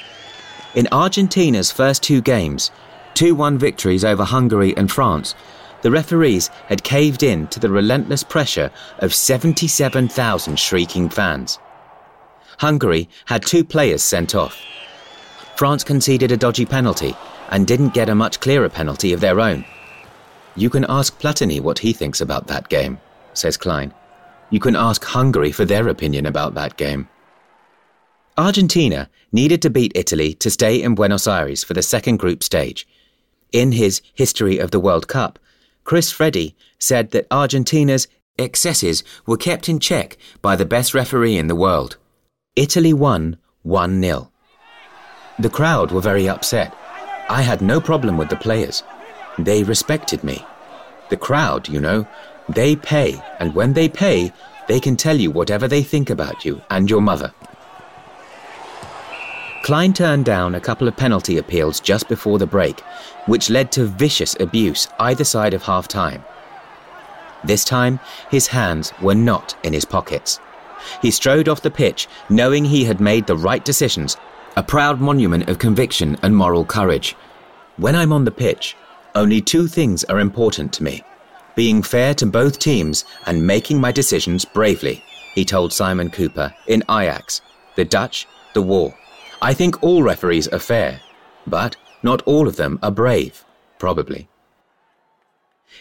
In 0.74 0.88
Argentina's 0.90 1.70
first 1.70 2.02
two 2.02 2.22
games, 2.22 2.70
2 3.14 3.34
1 3.34 3.58
victories 3.58 4.04
over 4.04 4.24
Hungary 4.24 4.74
and 4.74 4.90
France, 4.90 5.34
the 5.82 5.90
referees 5.90 6.48
had 6.66 6.82
caved 6.82 7.22
in 7.22 7.46
to 7.48 7.60
the 7.60 7.68
relentless 7.68 8.22
pressure 8.22 8.70
of 9.00 9.12
77,000 9.12 10.58
shrieking 10.58 11.10
fans. 11.10 11.58
Hungary 12.58 13.08
had 13.26 13.44
two 13.44 13.64
players 13.64 14.02
sent 14.02 14.34
off. 14.34 14.58
France 15.56 15.84
conceded 15.84 16.32
a 16.32 16.38
dodgy 16.38 16.64
penalty 16.64 17.14
and 17.50 17.66
didn't 17.66 17.92
get 17.92 18.08
a 18.08 18.14
much 18.14 18.40
clearer 18.40 18.70
penalty 18.70 19.12
of 19.12 19.20
their 19.20 19.40
own. 19.40 19.66
You 20.56 20.70
can 20.70 20.86
ask 20.88 21.20
Platini 21.20 21.60
what 21.60 21.80
he 21.80 21.92
thinks 21.92 22.22
about 22.22 22.46
that 22.46 22.70
game, 22.70 22.98
says 23.34 23.58
Klein. 23.58 23.92
You 24.48 24.60
can 24.60 24.76
ask 24.76 25.04
Hungary 25.04 25.52
for 25.52 25.66
their 25.66 25.88
opinion 25.88 26.24
about 26.24 26.54
that 26.54 26.78
game. 26.78 27.08
Argentina 28.38 29.10
needed 29.30 29.60
to 29.60 29.68
beat 29.68 29.92
Italy 29.94 30.32
to 30.34 30.50
stay 30.50 30.82
in 30.82 30.94
Buenos 30.94 31.26
Aires 31.26 31.62
for 31.62 31.74
the 31.74 31.82
second 31.82 32.18
group 32.18 32.42
stage. 32.42 32.88
In 33.52 33.72
his 33.72 34.00
History 34.14 34.58
of 34.58 34.70
the 34.70 34.80
World 34.80 35.06
Cup, 35.06 35.38
Chris 35.84 36.10
Freddi 36.10 36.54
said 36.78 37.10
that 37.10 37.26
Argentina's 37.30 38.08
excesses 38.38 39.04
were 39.26 39.36
kept 39.36 39.68
in 39.68 39.78
check 39.78 40.16
by 40.40 40.56
the 40.56 40.64
best 40.64 40.94
referee 40.94 41.36
in 41.36 41.48
the 41.48 41.54
world. 41.54 41.98
Italy 42.56 42.94
won 42.94 43.36
1 43.62 44.00
0. 44.00 44.30
The 45.38 45.50
crowd 45.50 45.90
were 45.90 46.00
very 46.00 46.26
upset. 46.26 46.74
I 47.28 47.42
had 47.42 47.60
no 47.60 47.80
problem 47.80 48.16
with 48.16 48.30
the 48.30 48.36
players. 48.36 48.82
They 49.38 49.62
respected 49.62 50.24
me. 50.24 50.44
The 51.10 51.18
crowd, 51.18 51.68
you 51.68 51.80
know, 51.80 52.06
they 52.48 52.76
pay, 52.76 53.20
and 53.38 53.54
when 53.54 53.74
they 53.74 53.90
pay, 53.90 54.32
they 54.68 54.80
can 54.80 54.96
tell 54.96 55.18
you 55.18 55.30
whatever 55.30 55.68
they 55.68 55.82
think 55.82 56.08
about 56.08 56.46
you 56.46 56.62
and 56.70 56.88
your 56.88 57.02
mother. 57.02 57.34
Klein 59.62 59.92
turned 59.92 60.24
down 60.24 60.54
a 60.54 60.60
couple 60.60 60.88
of 60.88 60.96
penalty 60.96 61.38
appeals 61.38 61.80
just 61.80 62.08
before 62.08 62.38
the 62.38 62.46
break, 62.46 62.80
which 63.26 63.50
led 63.50 63.70
to 63.72 63.84
vicious 63.84 64.36
abuse 64.40 64.88
either 64.98 65.24
side 65.24 65.54
of 65.54 65.62
half 65.62 65.86
time. 65.86 66.24
This 67.44 67.64
time, 67.64 68.00
his 68.30 68.48
hands 68.48 68.92
were 69.00 69.14
not 69.14 69.56
in 69.62 69.72
his 69.72 69.84
pockets. 69.84 70.40
He 71.00 71.10
strode 71.10 71.48
off 71.48 71.62
the 71.62 71.70
pitch, 71.70 72.08
knowing 72.28 72.64
he 72.64 72.84
had 72.84 73.00
made 73.00 73.26
the 73.26 73.36
right 73.36 73.64
decisions, 73.64 74.16
a 74.56 74.62
proud 74.62 75.00
monument 75.00 75.48
of 75.48 75.58
conviction 75.58 76.16
and 76.22 76.36
moral 76.36 76.64
courage. 76.64 77.14
When 77.76 77.94
I'm 77.94 78.12
on 78.12 78.24
the 78.24 78.30
pitch, 78.30 78.76
only 79.14 79.40
two 79.40 79.68
things 79.68 80.04
are 80.04 80.20
important 80.20 80.72
to 80.74 80.82
me 80.82 81.04
being 81.54 81.82
fair 81.82 82.14
to 82.14 82.26
both 82.26 82.58
teams 82.58 83.04
and 83.26 83.46
making 83.46 83.80
my 83.80 83.92
decisions 83.92 84.44
bravely, 84.44 85.02
he 85.34 85.44
told 85.44 85.72
Simon 85.72 86.10
Kuper 86.10 86.52
in 86.66 86.82
Ajax, 86.90 87.40
the 87.76 87.84
Dutch, 87.84 88.26
the 88.54 88.62
war. 88.62 88.94
I 89.44 89.54
think 89.54 89.82
all 89.82 90.04
referees 90.04 90.46
are 90.46 90.60
fair, 90.60 91.00
but 91.48 91.74
not 92.00 92.22
all 92.22 92.46
of 92.46 92.54
them 92.54 92.78
are 92.80 92.92
brave, 92.92 93.44
probably. 93.80 94.28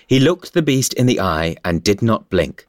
He 0.08 0.20
looked 0.20 0.53
the 0.53 0.63
beast 0.63 0.96
in 0.96 1.06
the 1.06 1.20
eye 1.20 1.58
and 1.63 1.84
did 1.84 2.01
not 2.01 2.27
blink. 2.32 2.65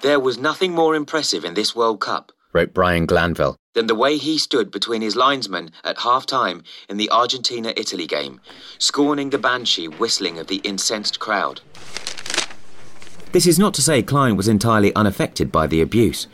There 0.00 0.20
was 0.20 0.38
nothing 0.38 0.76
more 0.76 0.94
impressive 0.94 1.44
in 1.44 1.54
this 1.54 1.74
World 1.74 2.00
Cup, 2.00 2.30
wrote 2.52 2.72
Brian 2.72 3.04
Glanville, 3.04 3.58
than 3.74 3.88
the 3.88 3.96
way 3.96 4.16
he 4.16 4.38
stood 4.38 4.70
between 4.70 5.02
his 5.02 5.16
linesmen 5.16 5.72
at 5.82 5.98
half 5.98 6.24
time 6.24 6.62
in 6.88 6.98
the 6.98 7.10
Argentina 7.10 7.72
Italy 7.76 8.06
game, 8.06 8.40
scorning 8.78 9.30
the 9.30 9.38
banshee 9.38 9.88
whistling 9.88 10.38
of 10.38 10.46
the 10.46 10.58
incensed 10.58 11.18
crowd. 11.18 11.62
This 13.32 13.48
is 13.48 13.58
not 13.58 13.74
to 13.74 13.82
say 13.82 14.04
Klein 14.04 14.36
was 14.36 14.46
entirely 14.46 14.94
unaffected 14.94 15.50
by 15.50 15.66
the 15.66 15.80
abuse. 15.80 16.28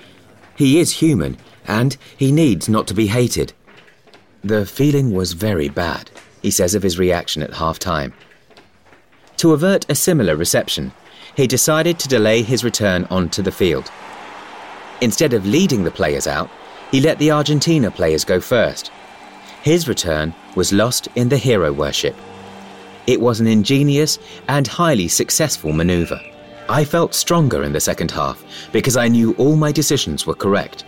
He 0.57 0.79
is 0.79 1.01
human, 1.01 1.39
and 1.67 1.97
he 2.15 2.33
needs 2.33 2.69
not 2.69 2.87
to 2.89 2.95
be 2.95 3.07
hated. 3.07 3.55
The 4.45 4.65
feeling 4.65 5.13
was 5.13 5.33
very 5.33 5.69
bad, 5.69 6.11
he 6.43 6.51
says 6.51 6.75
of 6.75 6.83
his 6.83 6.99
reaction 6.99 7.43
at 7.43 7.55
half 7.55 7.79
time. 7.79 8.15
To 9.39 9.53
avert 9.53 9.85
a 9.91 9.95
similar 9.95 10.37
reception, 10.37 10.93
he 11.37 11.47
decided 11.47 11.99
to 11.99 12.09
delay 12.09 12.43
his 12.43 12.63
return 12.63 13.05
onto 13.11 13.43
the 13.43 13.53
field. 13.53 13.91
Instead 15.01 15.33
of 15.33 15.47
leading 15.47 15.85
the 15.85 15.91
players 15.91 16.27
out, 16.27 16.51
he 16.91 17.01
let 17.01 17.19
the 17.19 17.31
Argentina 17.31 17.91
players 17.91 18.25
go 18.25 18.41
first. 18.41 18.91
His 19.63 19.89
return 19.89 20.35
was 20.55 20.73
lost 20.73 21.09
in 21.17 21.29
the 21.29 21.37
hero 21.37 21.73
worship. 21.73 22.17
It 23.07 23.21
was 23.21 23.41
an 23.41 23.47
ingenious 23.47 24.19
and 24.49 24.67
highly 24.67 25.09
successful 25.09 25.73
maneuver. 25.73 26.21
I 26.69 26.85
felt 26.85 27.15
stronger 27.15 27.65
in 27.65 27.73
the 27.73 27.81
second 27.81 28.11
half 28.11 28.45
because 28.73 28.97
I 28.97 29.09
knew 29.09 29.35
all 29.35 29.57
my 29.57 29.73
decisions 29.73 30.27
were 30.27 30.35
correct. 30.35 30.85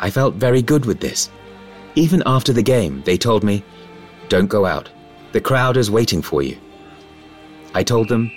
I 0.00 0.10
felt 0.10 0.34
very 0.34 0.62
good 0.62 0.86
with 0.86 1.00
this. 1.00 1.30
Even 1.94 2.22
after 2.26 2.52
the 2.52 2.62
game, 2.62 3.02
they 3.04 3.16
told 3.16 3.42
me, 3.42 3.64
Don't 4.28 4.46
go 4.46 4.64
out. 4.64 4.88
The 5.32 5.40
crowd 5.40 5.76
is 5.76 5.90
waiting 5.90 6.22
for 6.22 6.42
you. 6.42 6.58
I 7.74 7.82
told 7.82 8.08
them, 8.08 8.30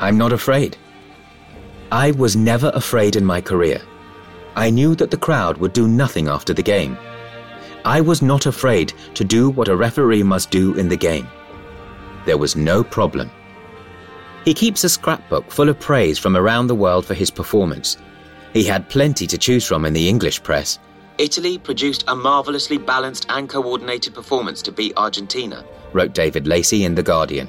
I'm 0.00 0.18
not 0.18 0.32
afraid. 0.32 0.76
I 1.90 2.10
was 2.12 2.36
never 2.36 2.70
afraid 2.74 3.16
in 3.16 3.24
my 3.24 3.40
career. 3.40 3.80
I 4.54 4.70
knew 4.70 4.94
that 4.96 5.10
the 5.10 5.16
crowd 5.16 5.58
would 5.58 5.72
do 5.72 5.86
nothing 5.86 6.28
after 6.28 6.52
the 6.52 6.62
game. 6.62 6.96
I 7.84 8.00
was 8.00 8.22
not 8.22 8.46
afraid 8.46 8.92
to 9.14 9.24
do 9.24 9.50
what 9.50 9.68
a 9.68 9.76
referee 9.76 10.22
must 10.22 10.50
do 10.50 10.74
in 10.74 10.88
the 10.88 10.96
game. 10.96 11.28
There 12.24 12.38
was 12.38 12.56
no 12.56 12.82
problem. 12.82 13.30
He 14.44 14.54
keeps 14.54 14.84
a 14.84 14.88
scrapbook 14.88 15.50
full 15.50 15.68
of 15.68 15.78
praise 15.78 16.18
from 16.18 16.36
around 16.36 16.66
the 16.66 16.74
world 16.74 17.06
for 17.06 17.14
his 17.14 17.30
performance. 17.30 17.96
He 18.52 18.64
had 18.64 18.88
plenty 18.88 19.26
to 19.26 19.38
choose 19.38 19.66
from 19.66 19.84
in 19.84 19.92
the 19.92 20.08
English 20.08 20.42
press. 20.42 20.78
Italy 21.18 21.58
produced 21.58 22.04
a 22.08 22.14
marvellously 22.14 22.78
balanced 22.78 23.26
and 23.28 23.48
coordinated 23.48 24.14
performance 24.14 24.60
to 24.62 24.72
beat 24.72 24.92
Argentina, 24.96 25.64
wrote 25.92 26.12
David 26.12 26.46
Lacey 26.46 26.84
in 26.84 26.94
The 26.94 27.02
Guardian. 27.02 27.48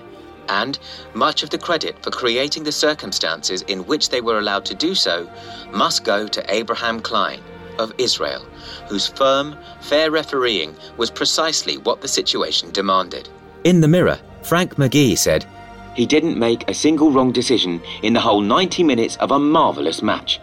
And 0.49 0.79
much 1.13 1.43
of 1.43 1.49
the 1.49 1.57
credit 1.57 2.01
for 2.01 2.09
creating 2.09 2.63
the 2.63 2.71
circumstances 2.71 3.63
in 3.63 3.85
which 3.85 4.09
they 4.09 4.21
were 4.21 4.39
allowed 4.39 4.63
to 4.65 4.75
do 4.75 4.95
so 4.95 5.29
must 5.71 6.05
go 6.05 6.27
to 6.27 6.53
Abraham 6.53 7.01
Klein 7.01 7.41
of 7.77 7.93
Israel, 7.97 8.45
whose 8.87 9.07
firm, 9.07 9.57
fair 9.81 10.09
refereeing 10.11 10.75
was 10.95 11.11
precisely 11.11 11.77
what 11.77 12.01
the 12.01 12.07
situation 12.07 12.71
demanded. 12.71 13.29
In 13.65 13.81
the 13.81 13.87
Mirror, 13.87 14.19
Frank 14.43 14.75
McGhee 14.75 15.17
said, 15.17 15.45
he 15.93 16.05
didn't 16.05 16.37
make 16.37 16.69
a 16.69 16.73
single 16.75 17.11
wrong 17.11 17.31
decision 17.31 17.81
in 18.03 18.13
the 18.13 18.19
whole 18.19 18.41
90 18.41 18.83
minutes 18.83 19.17
of 19.17 19.31
a 19.31 19.39
marvellous 19.39 20.03
match. 20.03 20.39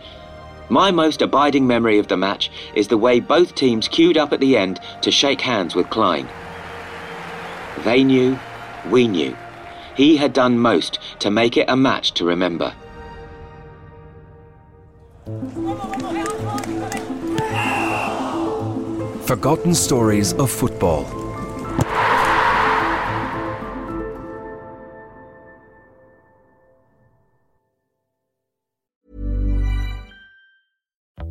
My 0.69 0.91
most 0.91 1.21
abiding 1.21 1.67
memory 1.67 1.99
of 1.99 2.09
the 2.09 2.17
match 2.17 2.51
is 2.75 2.89
the 2.89 2.99
way 2.99 3.21
both 3.21 3.55
teams 3.55 3.89
queued 3.89 4.17
up 4.17 4.33
at 4.33 4.41
the 4.41 4.57
end 4.57 4.81
to 5.03 5.11
shake 5.11 5.41
hands 5.41 5.75
with 5.75 5.91
Klein. 5.91 6.29
They 7.85 8.03
knew, 8.03 8.39
we 8.91 9.07
knew. 9.07 9.37
He 9.95 10.17
had 10.17 10.33
done 10.33 10.59
most 10.59 10.99
to 11.21 11.31
make 11.31 11.57
it 11.57 11.69
a 11.69 11.77
match 11.77 12.13
to 12.15 12.25
remember. 12.25 12.75
Forgotten 19.27 19.75
stories 19.75 20.33
of 20.35 20.51
football. 20.51 21.24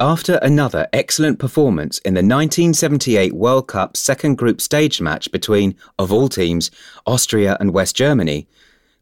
After 0.00 0.40
another 0.42 0.88
excellent 0.92 1.38
performance 1.38 1.98
in 1.98 2.14
the 2.14 2.18
1978 2.18 3.32
World 3.32 3.68
Cup 3.68 3.96
second 3.96 4.36
group 4.36 4.60
stage 4.60 5.00
match 5.00 5.30
between, 5.30 5.76
of 6.00 6.12
all 6.12 6.28
teams, 6.28 6.72
Austria 7.06 7.56
and 7.60 7.72
West 7.72 7.94
Germany, 7.94 8.48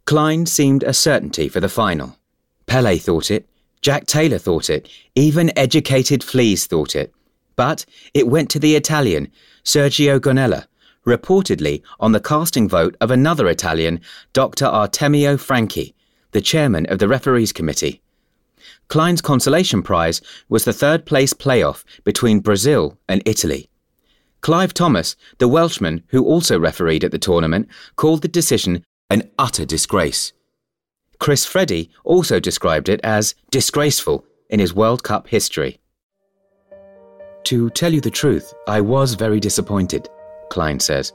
Klein 0.04 0.44
seemed 0.44 0.82
a 0.82 0.92
certainty 0.92 1.48
for 1.48 1.60
the 1.60 1.70
final. 1.70 2.18
Pele 2.66 2.98
thought 2.98 3.30
it, 3.30 3.48
Jack 3.80 4.04
Taylor 4.06 4.36
thought 4.36 4.68
it, 4.68 4.86
even 5.14 5.50
educated 5.56 6.22
fleas 6.22 6.66
thought 6.66 6.94
it. 6.94 7.14
But 7.56 7.86
it 8.12 8.28
went 8.28 8.50
to 8.50 8.58
the 8.58 8.76
Italian, 8.76 9.28
Sergio 9.64 10.20
Gonella, 10.20 10.66
reportedly 11.06 11.82
on 12.00 12.12
the 12.12 12.20
casting 12.20 12.68
vote 12.68 12.96
of 13.00 13.10
another 13.10 13.48
Italian, 13.48 14.02
Dr. 14.34 14.66
Artemio 14.66 15.40
Franchi, 15.40 15.94
the 16.32 16.42
chairman 16.42 16.84
of 16.90 16.98
the 16.98 17.08
referees 17.08 17.52
committee. 17.52 18.01
Klein's 18.88 19.22
consolation 19.22 19.82
prize 19.82 20.20
was 20.48 20.64
the 20.64 20.72
third 20.72 21.06
place 21.06 21.32
playoff 21.32 21.84
between 22.04 22.40
Brazil 22.40 22.98
and 23.08 23.22
Italy. 23.24 23.70
Clive 24.42 24.74
Thomas, 24.74 25.16
the 25.38 25.48
Welshman 25.48 26.02
who 26.08 26.24
also 26.24 26.58
refereed 26.58 27.04
at 27.04 27.12
the 27.12 27.18
tournament, 27.18 27.68
called 27.96 28.22
the 28.22 28.28
decision 28.28 28.84
an 29.08 29.30
utter 29.38 29.64
disgrace. 29.64 30.32
Chris 31.18 31.46
Freddi 31.46 31.90
also 32.04 32.40
described 32.40 32.88
it 32.88 33.00
as 33.04 33.34
disgraceful 33.50 34.24
in 34.50 34.58
his 34.58 34.74
World 34.74 35.04
Cup 35.04 35.28
history. 35.28 35.78
To 37.44 37.70
tell 37.70 37.92
you 37.92 38.00
the 38.00 38.10
truth, 38.10 38.52
I 38.66 38.80
was 38.80 39.14
very 39.14 39.38
disappointed, 39.38 40.08
Klein 40.50 40.80
says. 40.80 41.12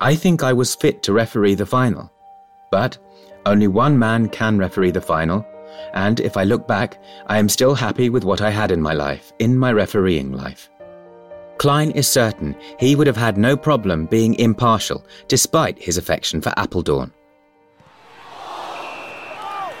I 0.00 0.14
think 0.14 0.42
I 0.42 0.52
was 0.52 0.74
fit 0.74 1.02
to 1.04 1.12
referee 1.12 1.54
the 1.54 1.66
final. 1.66 2.12
But 2.70 2.98
only 3.46 3.68
one 3.68 3.98
man 3.98 4.28
can 4.28 4.58
referee 4.58 4.90
the 4.90 5.00
final, 5.00 5.46
and 5.94 6.20
if 6.20 6.36
I 6.36 6.44
look 6.44 6.66
back, 6.66 7.02
I 7.26 7.38
am 7.38 7.48
still 7.48 7.74
happy 7.74 8.10
with 8.10 8.24
what 8.24 8.40
I 8.40 8.50
had 8.50 8.70
in 8.70 8.80
my 8.80 8.92
life, 8.92 9.32
in 9.38 9.56
my 9.56 9.72
refereeing 9.72 10.32
life. 10.32 10.70
Klein 11.58 11.90
is 11.92 12.08
certain 12.08 12.56
he 12.78 12.96
would 12.96 13.06
have 13.06 13.16
had 13.16 13.38
no 13.38 13.56
problem 13.56 14.06
being 14.06 14.34
impartial 14.34 15.04
despite 15.28 15.78
his 15.78 15.96
affection 15.96 16.40
for 16.40 16.50
Apeldoorn. 16.50 17.12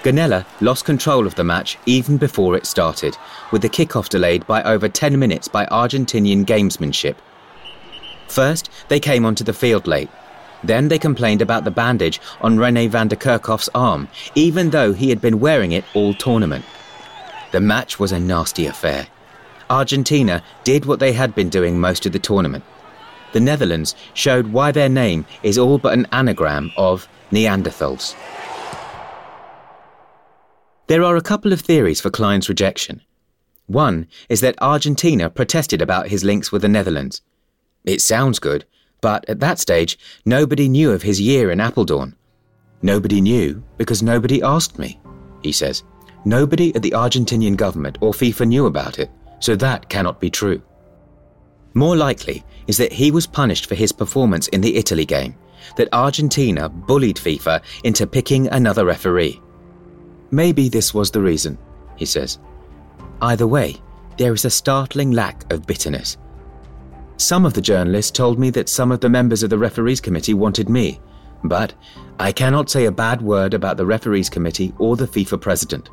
Gonella 0.02 0.44
lost 0.60 0.84
control 0.84 1.28
of 1.28 1.34
the 1.36 1.44
match 1.44 1.78
even 1.86 2.16
before 2.16 2.56
it 2.56 2.66
started, 2.66 3.16
with 3.52 3.62
the 3.62 3.68
kickoff 3.68 4.08
delayed 4.08 4.44
by 4.48 4.60
over 4.64 4.88
10 4.88 5.16
minutes 5.16 5.46
by 5.46 5.64
Argentinian 5.66 6.44
gamesmanship. 6.44 7.16
First, 8.28 8.70
they 8.88 8.98
came 8.98 9.24
onto 9.24 9.44
the 9.44 9.52
field 9.52 9.86
late. 9.86 10.08
Then 10.64 10.88
they 10.88 10.98
complained 10.98 11.42
about 11.42 11.64
the 11.64 11.70
bandage 11.70 12.20
on 12.40 12.58
Rene 12.58 12.86
van 12.88 13.08
der 13.08 13.16
Kerkhof's 13.16 13.68
arm, 13.74 14.08
even 14.34 14.70
though 14.70 14.92
he 14.92 15.08
had 15.08 15.20
been 15.20 15.40
wearing 15.40 15.72
it 15.72 15.84
all 15.94 16.14
tournament. 16.14 16.64
The 17.50 17.60
match 17.60 17.98
was 17.98 18.12
a 18.12 18.20
nasty 18.20 18.66
affair. 18.66 19.06
Argentina 19.68 20.42
did 20.64 20.84
what 20.84 21.00
they 21.00 21.12
had 21.12 21.34
been 21.34 21.48
doing 21.48 21.80
most 21.80 22.06
of 22.06 22.12
the 22.12 22.18
tournament. 22.18 22.64
The 23.32 23.40
Netherlands 23.40 23.94
showed 24.14 24.48
why 24.48 24.72
their 24.72 24.88
name 24.88 25.24
is 25.42 25.58
all 25.58 25.78
but 25.78 25.94
an 25.94 26.06
anagram 26.12 26.70
of 26.76 27.08
Neanderthals. 27.30 28.14
There 30.86 31.02
are 31.02 31.16
a 31.16 31.22
couple 31.22 31.52
of 31.52 31.60
theories 31.60 32.00
for 32.00 32.10
Klein's 32.10 32.48
rejection. 32.48 33.00
One 33.66 34.06
is 34.28 34.40
that 34.42 34.60
Argentina 34.60 35.30
protested 35.30 35.80
about 35.80 36.08
his 36.08 36.24
links 36.24 36.52
with 36.52 36.60
the 36.60 36.68
Netherlands. 36.68 37.22
It 37.84 38.02
sounds 38.02 38.38
good, 38.38 38.66
but 39.02 39.28
at 39.28 39.40
that 39.40 39.58
stage, 39.58 39.98
nobody 40.24 40.68
knew 40.68 40.92
of 40.92 41.02
his 41.02 41.20
year 41.20 41.50
in 41.50 41.58
Apeldoorn. 41.58 42.14
Nobody 42.80 43.20
knew 43.20 43.62
because 43.76 44.02
nobody 44.02 44.42
asked 44.42 44.78
me, 44.78 44.98
he 45.42 45.52
says. 45.52 45.84
Nobody 46.24 46.74
at 46.74 46.82
the 46.82 46.92
Argentinian 46.92 47.56
government 47.56 47.98
or 48.00 48.12
FIFA 48.12 48.48
knew 48.48 48.66
about 48.66 48.98
it, 48.98 49.10
so 49.40 49.54
that 49.56 49.88
cannot 49.90 50.20
be 50.20 50.30
true. 50.30 50.62
More 51.74 51.96
likely 51.96 52.44
is 52.66 52.76
that 52.76 52.92
he 52.92 53.10
was 53.10 53.26
punished 53.26 53.66
for 53.66 53.74
his 53.74 53.92
performance 53.92 54.48
in 54.48 54.60
the 54.60 54.76
Italy 54.76 55.04
game, 55.04 55.36
that 55.76 55.88
Argentina 55.92 56.68
bullied 56.68 57.16
FIFA 57.16 57.62
into 57.84 58.06
picking 58.06 58.48
another 58.48 58.84
referee. 58.84 59.40
Maybe 60.30 60.68
this 60.68 60.94
was 60.94 61.10
the 61.10 61.20
reason, 61.20 61.58
he 61.96 62.06
says. 62.06 62.38
Either 63.20 63.46
way, 63.46 63.76
there 64.16 64.32
is 64.32 64.44
a 64.44 64.50
startling 64.50 65.10
lack 65.10 65.50
of 65.52 65.66
bitterness. 65.66 66.18
Some 67.22 67.46
of 67.46 67.54
the 67.54 67.60
journalists 67.60 68.10
told 68.10 68.40
me 68.40 68.50
that 68.50 68.68
some 68.68 68.90
of 68.90 68.98
the 68.98 69.08
members 69.08 69.44
of 69.44 69.50
the 69.50 69.56
referees 69.56 70.00
committee 70.00 70.34
wanted 70.34 70.68
me, 70.68 71.00
but 71.44 71.72
I 72.18 72.32
cannot 72.32 72.68
say 72.68 72.86
a 72.86 72.90
bad 72.90 73.22
word 73.22 73.54
about 73.54 73.76
the 73.76 73.86
referees 73.86 74.28
committee 74.28 74.74
or 74.78 74.96
the 74.96 75.06
FIFA 75.06 75.40
president. 75.40 75.88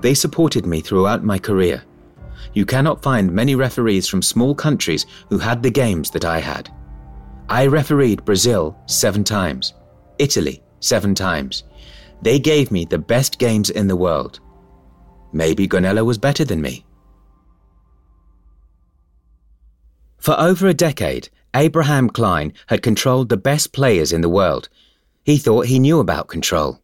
They 0.00 0.14
supported 0.14 0.66
me 0.66 0.80
throughout 0.80 1.24
my 1.24 1.40
career. 1.40 1.82
you 2.54 2.64
cannot 2.64 3.02
find 3.02 3.32
many 3.32 3.56
referees 3.56 4.06
from 4.06 4.22
small 4.22 4.54
countries 4.54 5.06
who 5.28 5.38
had 5.38 5.60
the 5.60 5.72
games 5.72 6.08
that 6.12 6.24
I 6.24 6.38
had. 6.38 6.72
I 7.48 7.66
refereed 7.66 8.24
Brazil 8.24 8.78
seven 8.86 9.24
times, 9.24 9.74
Italy 10.20 10.62
seven 10.78 11.16
times. 11.16 11.64
They 12.22 12.38
gave 12.38 12.70
me 12.70 12.84
the 12.84 12.98
best 13.14 13.40
games 13.40 13.70
in 13.70 13.88
the 13.88 13.96
world. 13.96 14.38
Maybe 15.32 15.66
Gonella 15.66 16.04
was 16.04 16.16
better 16.16 16.44
than 16.44 16.62
me. 16.62 16.84
For 20.20 20.38
over 20.38 20.66
a 20.66 20.74
decade, 20.74 21.30
Abraham 21.54 22.10
Klein 22.10 22.52
had 22.66 22.82
controlled 22.82 23.28
the 23.28 23.36
best 23.36 23.72
players 23.72 24.12
in 24.12 24.20
the 24.20 24.28
world. 24.28 24.68
He 25.24 25.38
thought 25.38 25.66
he 25.66 25.78
knew 25.78 25.98
about 25.98 26.28
control. 26.28 26.80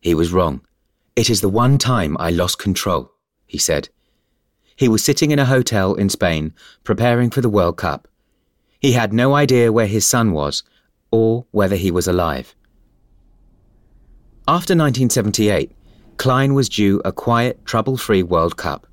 He 0.00 0.14
was 0.14 0.32
wrong. 0.32 0.60
It 1.16 1.30
is 1.30 1.40
the 1.40 1.48
one 1.48 1.78
time 1.78 2.16
I 2.20 2.30
lost 2.30 2.58
control, 2.58 3.12
he 3.46 3.58
said. 3.58 3.88
He 4.76 4.88
was 4.88 5.02
sitting 5.02 5.30
in 5.30 5.38
a 5.38 5.46
hotel 5.46 5.94
in 5.94 6.08
Spain, 6.08 6.54
preparing 6.84 7.30
for 7.30 7.40
the 7.40 7.48
World 7.48 7.76
Cup. 7.76 8.06
He 8.80 8.92
had 8.92 9.12
no 9.12 9.34
idea 9.34 9.72
where 9.72 9.86
his 9.86 10.04
son 10.04 10.32
was, 10.32 10.62
or 11.10 11.46
whether 11.52 11.76
he 11.76 11.90
was 11.90 12.06
alive. 12.06 12.54
After 14.48 14.74
1978, 14.74 15.72
Klein 16.16 16.54
was 16.54 16.68
due 16.68 17.00
a 17.04 17.12
quiet, 17.12 17.64
trouble 17.64 17.96
free 17.96 18.22
World 18.22 18.56
Cup. 18.56 18.86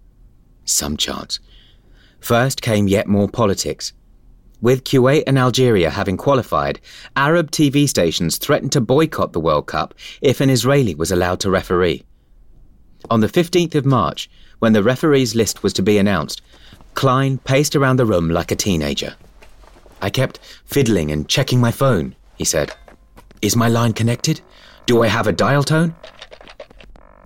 Some 0.64 0.96
chance. 0.96 1.40
First 2.20 2.62
came 2.62 2.88
yet 2.88 3.08
more 3.08 3.30
politics. 3.30 3.94
With 4.62 4.84
Kuwait 4.84 5.24
and 5.26 5.40
Algeria 5.40 5.90
having 5.90 6.18
qualified, 6.18 6.82
Arab 7.16 7.50
TV 7.50 7.88
stations 7.88 8.38
threatened 8.38 8.74
to 8.74 8.82
boycott 8.82 9.32
the 9.32 9.40
World 9.40 9.68
Cup 9.68 9.94
if 10.22 10.42
an 10.42 10.50
Israeli 10.50 10.96
was 10.96 11.12
allowed 11.12 11.40
to 11.42 11.50
referee. 11.50 12.04
On 13.10 13.22
the 13.22 13.30
15th 13.30 13.76
of 13.76 13.86
March, 13.86 14.30
when 14.60 14.74
the 14.74 14.84
referees' 14.84 15.34
list 15.34 15.64
was 15.64 15.72
to 15.74 15.82
be 15.82 15.98
announced, 15.98 16.42
Klein 16.94 17.38
paced 17.38 17.76
around 17.76 17.96
the 17.96 18.06
room 18.06 18.30
like 18.30 18.52
a 18.52 18.56
teenager. 18.58 19.16
I 20.02 20.10
kept 20.10 20.40
fiddling 20.66 21.12
and 21.12 21.30
checking 21.30 21.62
my 21.62 21.72
phone, 21.72 22.16
he 22.36 22.44
said. 22.44 22.74
Is 23.42 23.56
my 23.56 23.70
line 23.70 23.94
connected? 23.94 24.42
Do 24.86 25.04
I 25.04 25.08
have 25.08 25.28
a 25.28 25.32
dial 25.32 25.64
tone? 25.64 25.96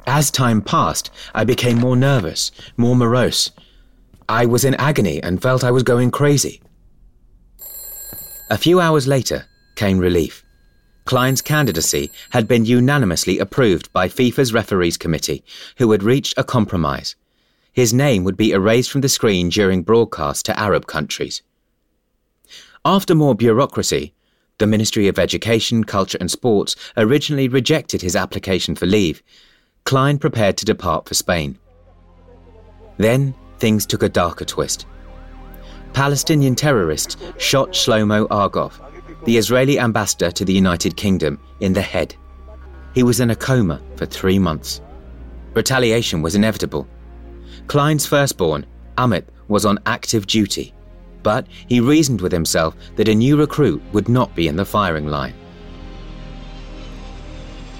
As 0.05 0.29
time 0.29 0.61
passed, 0.61 1.09
I 1.33 1.43
became 1.43 1.79
more 1.79 1.95
nervous, 1.95 2.51
more 2.77 2.95
morose. 2.95 3.51
I 4.29 4.45
was 4.45 4.63
in 4.63 4.75
agony 4.75 5.21
and 5.21 5.41
felt 5.41 5.63
I 5.63 5.71
was 5.71 5.83
going 5.83 6.11
crazy. 6.11 6.61
A 8.49 8.57
few 8.57 8.79
hours 8.79 9.07
later 9.07 9.45
came 9.75 9.97
relief. 9.97 10.43
Klein's 11.05 11.41
candidacy 11.41 12.11
had 12.29 12.47
been 12.47 12.65
unanimously 12.65 13.39
approved 13.39 13.91
by 13.91 14.07
FIFA's 14.07 14.53
referees 14.53 14.97
committee, 14.97 15.43
who 15.77 15.91
had 15.91 16.03
reached 16.03 16.37
a 16.37 16.43
compromise. 16.43 17.15
His 17.73 17.93
name 17.93 18.23
would 18.23 18.37
be 18.37 18.51
erased 18.51 18.91
from 18.91 19.01
the 19.01 19.09
screen 19.09 19.49
during 19.49 19.83
broadcast 19.83 20.45
to 20.45 20.57
Arab 20.57 20.87
countries. 20.87 21.41
After 22.85 23.15
more 23.15 23.35
bureaucracy, 23.35 24.13
the 24.59 24.67
Ministry 24.67 25.07
of 25.07 25.17
Education, 25.19 25.83
Culture 25.83 26.17
and 26.21 26.29
Sports 26.29 26.75
originally 26.95 27.47
rejected 27.47 28.01
his 28.01 28.15
application 28.15 28.75
for 28.75 28.85
leave. 28.85 29.23
Klein 29.83 30.17
prepared 30.19 30.57
to 30.57 30.65
depart 30.65 31.07
for 31.07 31.15
Spain. 31.15 31.57
Then 32.97 33.33
things 33.63 33.85
took 33.85 34.03
a 34.03 34.09
darker 34.09 34.43
twist. 34.43 34.85
Palestinian 35.93 36.53
terrorists 36.53 37.15
shot 37.37 37.69
Shlomo 37.69 38.27
Argov, 38.27 38.73
the 39.23 39.37
Israeli 39.37 39.79
ambassador 39.79 40.31
to 40.31 40.43
the 40.43 40.51
United 40.51 40.97
Kingdom, 40.97 41.39
in 41.61 41.71
the 41.71 41.81
head. 41.81 42.13
He 42.93 43.03
was 43.03 43.21
in 43.21 43.29
a 43.29 43.37
coma 43.37 43.81
for 43.95 44.05
three 44.05 44.37
months. 44.37 44.81
Retaliation 45.53 46.21
was 46.21 46.35
inevitable. 46.35 46.85
Klein's 47.67 48.05
firstborn, 48.05 48.65
Amit, 48.97 49.27
was 49.47 49.65
on 49.65 49.79
active 49.85 50.27
duty, 50.27 50.73
but 51.21 51.47
he 51.69 51.79
reasoned 51.79 52.19
with 52.19 52.33
himself 52.33 52.75
that 52.97 53.07
a 53.07 53.15
new 53.15 53.37
recruit 53.37 53.81
would 53.93 54.09
not 54.09 54.35
be 54.35 54.49
in 54.49 54.57
the 54.57 54.65
firing 54.65 55.07
line. 55.07 55.35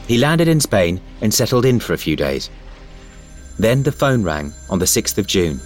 He 0.08 0.18
landed 0.18 0.48
in 0.48 0.62
Spain 0.62 1.02
and 1.20 1.34
settled 1.34 1.66
in 1.66 1.82
for 1.82 1.92
a 1.92 1.98
few 2.06 2.16
days. 2.16 2.50
Then 3.60 3.84
the 3.84 3.92
phone 3.92 4.24
rang 4.24 4.54
on 4.70 4.80
the 4.80 4.86
6th 4.86 5.18
of 5.18 5.28
June. 5.28 5.60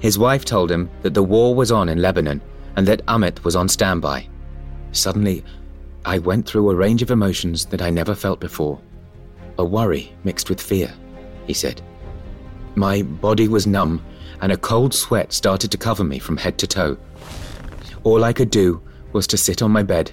His 0.00 0.18
wife 0.18 0.44
told 0.44 0.70
him 0.70 0.90
that 1.02 1.14
the 1.14 1.22
war 1.22 1.54
was 1.54 1.70
on 1.70 1.88
in 1.88 2.00
Lebanon 2.02 2.40
and 2.76 2.86
that 2.88 3.04
Amit 3.06 3.44
was 3.44 3.54
on 3.54 3.68
standby. 3.68 4.26
Suddenly, 4.92 5.44
I 6.04 6.18
went 6.18 6.46
through 6.46 6.70
a 6.70 6.74
range 6.74 7.02
of 7.02 7.10
emotions 7.10 7.66
that 7.66 7.82
I 7.82 7.90
never 7.90 8.14
felt 8.14 8.40
before. 8.40 8.80
A 9.58 9.64
worry 9.64 10.12
mixed 10.24 10.48
with 10.48 10.60
fear, 10.60 10.92
he 11.46 11.52
said. 11.52 11.82
My 12.74 13.02
body 13.02 13.48
was 13.48 13.66
numb, 13.66 14.02
and 14.40 14.52
a 14.52 14.56
cold 14.56 14.94
sweat 14.94 15.32
started 15.32 15.70
to 15.70 15.76
cover 15.76 16.02
me 16.02 16.18
from 16.18 16.38
head 16.38 16.56
to 16.58 16.66
toe. 16.66 16.96
All 18.02 18.24
I 18.24 18.32
could 18.32 18.50
do 18.50 18.80
was 19.12 19.26
to 19.26 19.36
sit 19.36 19.60
on 19.60 19.70
my 19.70 19.82
bed, 19.82 20.12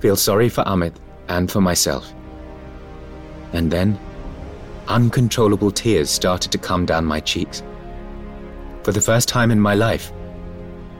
feel 0.00 0.16
sorry 0.16 0.48
for 0.48 0.64
Amit 0.64 0.96
and 1.28 1.50
for 1.50 1.60
myself. 1.60 2.12
And 3.52 3.70
then, 3.70 3.98
uncontrollable 4.88 5.70
tears 5.70 6.10
started 6.10 6.50
to 6.50 6.58
come 6.58 6.84
down 6.86 7.04
my 7.04 7.20
cheeks. 7.20 7.62
For 8.82 8.92
the 8.92 9.00
first 9.00 9.28
time 9.28 9.50
in 9.50 9.60
my 9.60 9.74
life, 9.74 10.12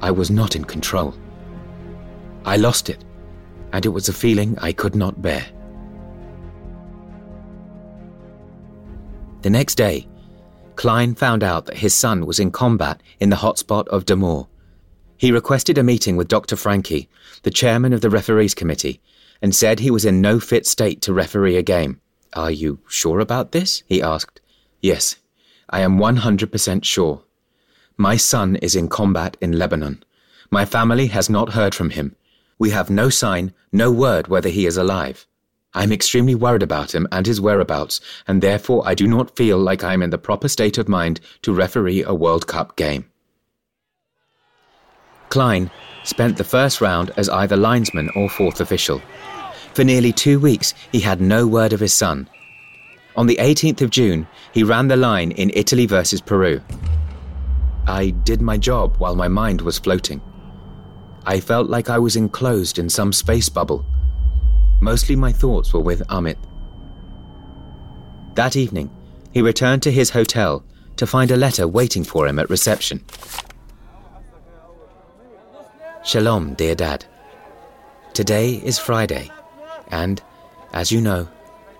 I 0.02 0.10
was 0.10 0.30
not 0.30 0.56
in 0.56 0.64
control. 0.64 1.14
I 2.44 2.56
lost 2.56 2.90
it, 2.90 3.04
and 3.72 3.84
it 3.84 3.90
was 3.90 4.08
a 4.08 4.12
feeling 4.12 4.58
I 4.58 4.72
could 4.72 4.94
not 4.94 5.20
bear. 5.20 5.46
The 9.42 9.50
next 9.50 9.76
day, 9.76 10.06
Klein 10.76 11.14
found 11.14 11.42
out 11.42 11.66
that 11.66 11.78
his 11.78 11.94
son 11.94 12.26
was 12.26 12.38
in 12.38 12.50
combat 12.50 13.02
in 13.18 13.30
the 13.30 13.36
hotspot 13.36 13.88
of 13.88 14.04
Damour. 14.04 14.48
He 15.16 15.32
requested 15.32 15.78
a 15.78 15.82
meeting 15.82 16.16
with 16.16 16.28
Dr. 16.28 16.56
Franchi, 16.56 17.08
the 17.42 17.50
chairman 17.50 17.92
of 17.92 18.00
the 18.00 18.10
referees 18.10 18.54
committee, 18.54 19.00
and 19.42 19.54
said 19.54 19.80
he 19.80 19.90
was 19.90 20.04
in 20.04 20.20
no 20.20 20.40
fit 20.40 20.66
state 20.66 21.00
to 21.02 21.12
referee 21.12 21.56
a 21.56 21.62
game. 21.62 22.00
Are 22.34 22.50
you 22.50 22.80
sure 22.88 23.20
about 23.20 23.52
this? 23.52 23.82
he 23.86 24.02
asked. 24.02 24.40
Yes, 24.80 25.16
I 25.68 25.80
am 25.80 25.98
100% 25.98 26.84
sure. 26.84 27.22
My 28.00 28.16
son 28.16 28.56
is 28.56 28.76
in 28.76 28.88
combat 28.88 29.36
in 29.42 29.58
Lebanon. 29.58 30.02
My 30.50 30.64
family 30.64 31.08
has 31.08 31.28
not 31.28 31.52
heard 31.52 31.74
from 31.74 31.90
him. 31.90 32.16
We 32.58 32.70
have 32.70 32.88
no 32.88 33.10
sign, 33.10 33.52
no 33.72 33.92
word 33.92 34.26
whether 34.26 34.48
he 34.48 34.64
is 34.64 34.78
alive. 34.78 35.26
I 35.74 35.82
am 35.82 35.92
extremely 35.92 36.34
worried 36.34 36.62
about 36.62 36.94
him 36.94 37.06
and 37.12 37.26
his 37.26 37.42
whereabouts, 37.42 38.00
and 38.26 38.40
therefore 38.40 38.82
I 38.86 38.94
do 38.94 39.06
not 39.06 39.36
feel 39.36 39.58
like 39.58 39.84
I 39.84 39.92
am 39.92 40.00
in 40.00 40.08
the 40.08 40.16
proper 40.16 40.48
state 40.48 40.78
of 40.78 40.88
mind 40.88 41.20
to 41.42 41.52
referee 41.52 42.02
a 42.02 42.14
World 42.14 42.46
Cup 42.46 42.74
game. 42.74 43.04
Klein 45.28 45.70
spent 46.02 46.38
the 46.38 46.42
first 46.56 46.80
round 46.80 47.10
as 47.18 47.28
either 47.28 47.54
linesman 47.54 48.08
or 48.16 48.30
fourth 48.30 48.62
official. 48.62 49.02
For 49.74 49.84
nearly 49.84 50.14
two 50.14 50.40
weeks, 50.40 50.72
he 50.90 51.00
had 51.00 51.20
no 51.20 51.46
word 51.46 51.74
of 51.74 51.80
his 51.80 51.92
son. 51.92 52.30
On 53.14 53.26
the 53.26 53.36
18th 53.36 53.82
of 53.82 53.90
June, 53.90 54.26
he 54.52 54.62
ran 54.62 54.88
the 54.88 54.96
line 54.96 55.32
in 55.32 55.50
Italy 55.52 55.84
versus 55.84 56.22
Peru. 56.22 56.62
I 57.86 58.10
did 58.10 58.40
my 58.40 58.56
job 58.56 58.96
while 58.98 59.16
my 59.16 59.28
mind 59.28 59.60
was 59.60 59.78
floating. 59.78 60.20
I 61.24 61.40
felt 61.40 61.68
like 61.68 61.90
I 61.90 61.98
was 61.98 62.16
enclosed 62.16 62.78
in 62.78 62.88
some 62.88 63.12
space 63.12 63.48
bubble. 63.48 63.84
Mostly 64.80 65.16
my 65.16 65.32
thoughts 65.32 65.72
were 65.72 65.80
with 65.80 66.06
Amit. 66.08 66.38
That 68.34 68.56
evening, 68.56 68.90
he 69.32 69.42
returned 69.42 69.82
to 69.82 69.92
his 69.92 70.10
hotel 70.10 70.64
to 70.96 71.06
find 71.06 71.30
a 71.30 71.36
letter 71.36 71.66
waiting 71.68 72.04
for 72.04 72.26
him 72.26 72.38
at 72.38 72.50
reception. 72.50 73.04
Shalom, 76.04 76.54
dear 76.54 76.74
Dad. 76.74 77.04
Today 78.14 78.54
is 78.54 78.78
Friday, 78.78 79.30
and, 79.88 80.22
as 80.72 80.90
you 80.90 81.00
know, 81.00 81.28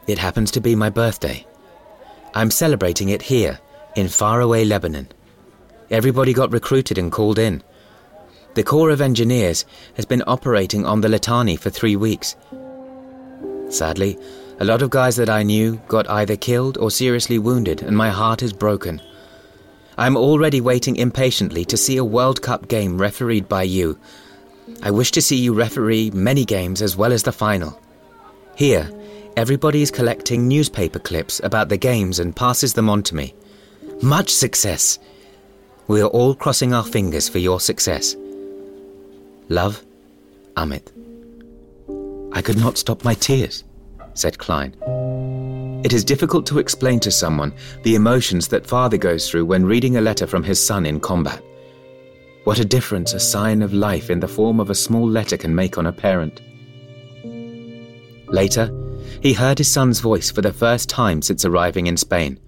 it 0.06 0.18
happens 0.18 0.50
to 0.52 0.60
be 0.60 0.74
my 0.74 0.90
birthday. 0.90 1.46
I'm 2.34 2.50
celebrating 2.50 3.08
it 3.08 3.22
here, 3.22 3.58
in 3.96 4.08
faraway 4.08 4.64
Lebanon. 4.64 5.08
Everybody 5.90 6.33
got 6.33 6.53
recruited 6.53 6.98
and 6.98 7.11
called 7.11 7.38
in. 7.38 7.62
The 8.55 8.62
Corps 8.62 8.90
of 8.90 9.00
Engineers 9.00 9.64
has 9.94 10.05
been 10.05 10.22
operating 10.26 10.87
on 10.87 11.00
the 11.00 11.09
Litani 11.09 11.59
for 11.59 11.70
three 11.70 11.96
weeks. 11.96 12.37
Sadly, 13.70 14.16
a 14.61 14.64
lot 14.64 14.83
of 14.83 14.90
guys 14.90 15.16
that 15.16 15.29
I 15.29 15.42
knew 15.42 15.81
got 15.88 16.09
either 16.09 16.37
killed 16.37 16.79
or 16.79 16.90
seriously 16.90 17.38
wounded, 17.38 17.83
and 17.83 17.96
my 17.96 18.11
heart 18.11 18.42
is 18.42 18.53
broken. 18.53 19.00
I'm 19.98 20.16
already 20.16 20.61
waiting 20.61 20.94
impatiently 20.94 21.64
to 21.64 21.76
see 21.76 21.96
a 21.96 22.05
World 22.05 22.40
Cup 22.40 22.68
game 22.68 22.96
refereed 22.96 23.48
by 23.48 23.64
you. 23.64 23.98
I 24.83 24.92
wish 24.92 25.11
to 25.12 25.22
see 25.22 25.37
you 25.37 25.55
referee 25.55 26.12
many 26.12 26.44
games 26.44 26.83
as 26.83 26.96
well 26.96 27.12
as 27.12 27.24
the 27.24 27.33
final. 27.33 27.81
Here, 28.55 28.90
everybody 29.37 29.83
is 29.83 29.90
collecting 29.90 30.46
newspaper 30.46 31.00
clips 31.00 31.40
about 31.42 31.68
the 31.68 31.76
games 31.76 32.20
and 32.20 32.37
passes 32.37 32.74
them 32.74 32.88
on 32.88 33.03
to 33.05 33.14
me. 33.16 33.35
Much 34.03 34.31
success! 34.31 34.98
We 35.88 36.00
are 36.02 36.08
all 36.08 36.34
crossing 36.34 36.72
our 36.72 36.84
fingers 36.84 37.28
for 37.28 37.38
your 37.38 37.60
success. 37.60 38.16
Love, 39.48 39.82
Amit. 40.56 40.92
I 42.32 42.42
could 42.42 42.58
not 42.58 42.78
stop 42.78 43.04
my 43.04 43.14
tears, 43.14 43.64
said 44.14 44.38
Klein. 44.38 44.74
It 45.84 45.92
is 45.92 46.04
difficult 46.04 46.46
to 46.46 46.58
explain 46.58 47.00
to 47.00 47.10
someone 47.10 47.54
the 47.82 47.94
emotions 47.94 48.48
that 48.48 48.66
father 48.66 48.98
goes 48.98 49.28
through 49.28 49.46
when 49.46 49.64
reading 49.64 49.96
a 49.96 50.00
letter 50.00 50.26
from 50.26 50.44
his 50.44 50.64
son 50.64 50.84
in 50.86 51.00
combat. 51.00 51.42
What 52.44 52.58
a 52.58 52.64
difference 52.64 53.12
a 53.12 53.20
sign 53.20 53.62
of 53.62 53.72
life 53.72 54.10
in 54.10 54.20
the 54.20 54.28
form 54.28 54.60
of 54.60 54.70
a 54.70 54.74
small 54.74 55.08
letter 55.08 55.36
can 55.36 55.54
make 55.54 55.78
on 55.78 55.86
a 55.86 55.92
parent. 55.92 56.40
Later, 58.28 58.70
he 59.20 59.32
heard 59.32 59.58
his 59.58 59.70
son's 59.70 60.00
voice 60.00 60.30
for 60.30 60.42
the 60.42 60.52
first 60.52 60.88
time 60.88 61.20
since 61.22 61.44
arriving 61.44 61.86
in 61.86 61.96
Spain. 61.96 62.38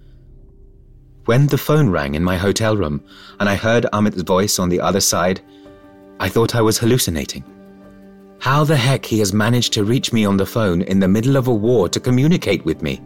When 1.25 1.47
the 1.47 1.57
phone 1.57 1.89
rang 1.89 2.15
in 2.15 2.23
my 2.23 2.35
hotel 2.35 2.75
room 2.75 3.01
and 3.39 3.47
I 3.47 3.55
heard 3.55 3.85
Amit's 3.93 4.23
voice 4.23 4.59
on 4.59 4.67
the 4.67 4.81
other 4.81 4.99
side, 4.99 5.39
I 6.19 6.27
thought 6.27 6.53
I 6.53 6.61
was 6.61 6.77
hallucinating. 6.77 7.45
How 8.39 8.65
the 8.65 8.75
heck 8.75 9.05
he 9.05 9.19
has 9.19 9.31
managed 9.31 9.71
to 9.73 9.85
reach 9.85 10.11
me 10.11 10.25
on 10.25 10.35
the 10.35 10.45
phone 10.45 10.81
in 10.81 10.99
the 10.99 11.07
middle 11.07 11.37
of 11.37 11.47
a 11.47 11.53
war 11.53 11.87
to 11.87 11.99
communicate 12.01 12.65
with 12.65 12.81
me? 12.81 13.01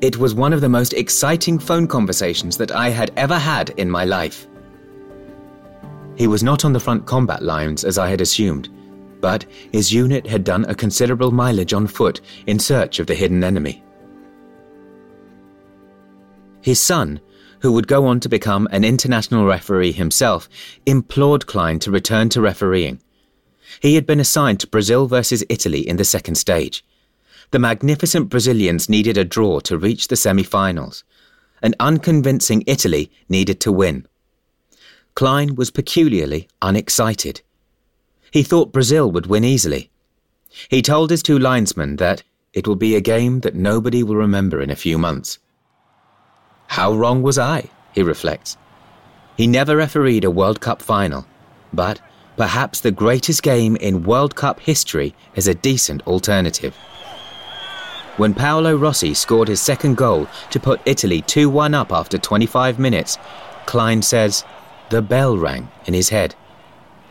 It 0.00 0.16
was 0.16 0.34
one 0.34 0.54
of 0.54 0.62
the 0.62 0.68
most 0.70 0.94
exciting 0.94 1.58
phone 1.58 1.86
conversations 1.86 2.56
that 2.56 2.72
I 2.72 2.88
had 2.88 3.10
ever 3.18 3.38
had 3.38 3.68
in 3.76 3.90
my 3.90 4.06
life. 4.06 4.46
He 6.16 6.26
was 6.26 6.42
not 6.42 6.64
on 6.64 6.72
the 6.72 6.80
front 6.80 7.04
combat 7.04 7.42
lines 7.42 7.84
as 7.84 7.98
I 7.98 8.08
had 8.08 8.22
assumed, 8.22 8.70
but 9.20 9.44
his 9.72 9.92
unit 9.92 10.26
had 10.26 10.42
done 10.42 10.64
a 10.70 10.74
considerable 10.74 11.32
mileage 11.32 11.74
on 11.74 11.86
foot 11.86 12.22
in 12.46 12.58
search 12.58 12.98
of 12.98 13.06
the 13.06 13.14
hidden 13.14 13.44
enemy. 13.44 13.83
His 16.64 16.80
son, 16.80 17.20
who 17.60 17.72
would 17.72 17.86
go 17.86 18.06
on 18.06 18.20
to 18.20 18.28
become 18.30 18.66
an 18.72 18.84
international 18.84 19.44
referee 19.44 19.92
himself, 19.92 20.48
implored 20.86 21.44
Klein 21.44 21.78
to 21.80 21.90
return 21.90 22.30
to 22.30 22.40
refereeing. 22.40 23.02
He 23.80 23.96
had 23.96 24.06
been 24.06 24.18
assigned 24.18 24.60
to 24.60 24.66
Brazil 24.66 25.06
versus 25.06 25.44
Italy 25.50 25.86
in 25.86 25.98
the 25.98 26.06
second 26.06 26.36
stage. 26.36 26.82
The 27.50 27.58
magnificent 27.58 28.30
Brazilians 28.30 28.88
needed 28.88 29.18
a 29.18 29.26
draw 29.26 29.60
to 29.60 29.76
reach 29.76 30.08
the 30.08 30.16
semi 30.16 30.42
finals. 30.42 31.04
An 31.60 31.74
unconvincing 31.78 32.64
Italy 32.66 33.12
needed 33.28 33.60
to 33.60 33.70
win. 33.70 34.06
Klein 35.14 35.56
was 35.56 35.70
peculiarly 35.70 36.48
unexcited. 36.62 37.42
He 38.30 38.42
thought 38.42 38.72
Brazil 38.72 39.12
would 39.12 39.26
win 39.26 39.44
easily. 39.44 39.90
He 40.70 40.80
told 40.80 41.10
his 41.10 41.22
two 41.22 41.38
linesmen 41.38 41.96
that 41.96 42.22
it 42.54 42.66
will 42.66 42.74
be 42.74 42.96
a 42.96 43.02
game 43.02 43.40
that 43.40 43.54
nobody 43.54 44.02
will 44.02 44.16
remember 44.16 44.62
in 44.62 44.70
a 44.70 44.76
few 44.76 44.96
months. 44.96 45.38
How 46.68 46.92
wrong 46.92 47.22
was 47.22 47.38
I? 47.38 47.70
he 47.92 48.02
reflects. 48.02 48.56
He 49.36 49.46
never 49.46 49.76
refereed 49.76 50.24
a 50.24 50.30
World 50.30 50.60
Cup 50.60 50.82
final, 50.82 51.26
but 51.72 52.00
perhaps 52.36 52.80
the 52.80 52.90
greatest 52.90 53.42
game 53.42 53.76
in 53.76 54.04
World 54.04 54.34
Cup 54.34 54.60
history 54.60 55.14
is 55.34 55.48
a 55.48 55.54
decent 55.54 56.06
alternative. 56.06 56.74
When 58.16 58.32
Paolo 58.32 58.76
Rossi 58.76 59.12
scored 59.12 59.48
his 59.48 59.60
second 59.60 59.96
goal 59.96 60.28
to 60.50 60.60
put 60.60 60.80
Italy 60.84 61.20
2 61.22 61.50
1 61.50 61.74
up 61.74 61.92
after 61.92 62.16
25 62.16 62.78
minutes, 62.78 63.18
Klein 63.66 64.02
says, 64.02 64.44
The 64.90 65.02
bell 65.02 65.36
rang 65.36 65.68
in 65.86 65.94
his 65.94 66.10
head. 66.10 66.36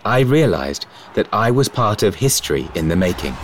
I 0.06 0.22
realised 0.22 0.86
that 1.16 1.28
I 1.34 1.52
was 1.52 1.68
part 1.68 2.04
of 2.04 2.16
history 2.16 2.70
in 2.76 2.88
the 2.88 2.96
making. 2.96 3.36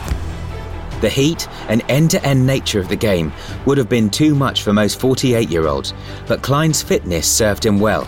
The 1.02 1.10
heat 1.10 1.48
and 1.70 1.84
end 1.88 2.12
to 2.12 2.24
end 2.26 2.46
nature 2.46 2.80
of 2.80 2.90
the 2.90 2.96
game 2.96 3.32
would 3.66 3.78
have 3.78 3.90
been 3.90 4.10
too 4.10 4.36
much 4.36 4.64
for 4.64 4.74
most 4.74 5.00
48 5.00 5.50
year 5.50 5.68
olds, 5.68 5.94
but 6.28 6.42
Klein's 6.42 6.82
fitness 6.82 7.30
served 7.30 7.66
him 7.66 7.80
well. 7.80 8.08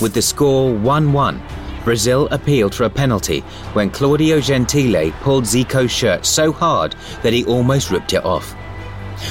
With 0.00 0.14
the 0.14 0.22
score 0.22 0.74
1 0.74 1.12
1, 1.12 1.42
Brazil 1.84 2.28
appealed 2.30 2.74
for 2.74 2.84
a 2.84 2.90
penalty 2.90 3.40
when 3.74 3.90
Claudio 3.90 4.40
Gentile 4.40 5.12
pulled 5.20 5.44
Zico's 5.44 5.90
shirt 5.90 6.24
so 6.24 6.50
hard 6.50 6.94
that 7.22 7.32
he 7.32 7.44
almost 7.44 7.90
ripped 7.90 8.12
it 8.12 8.24
off. 8.24 8.54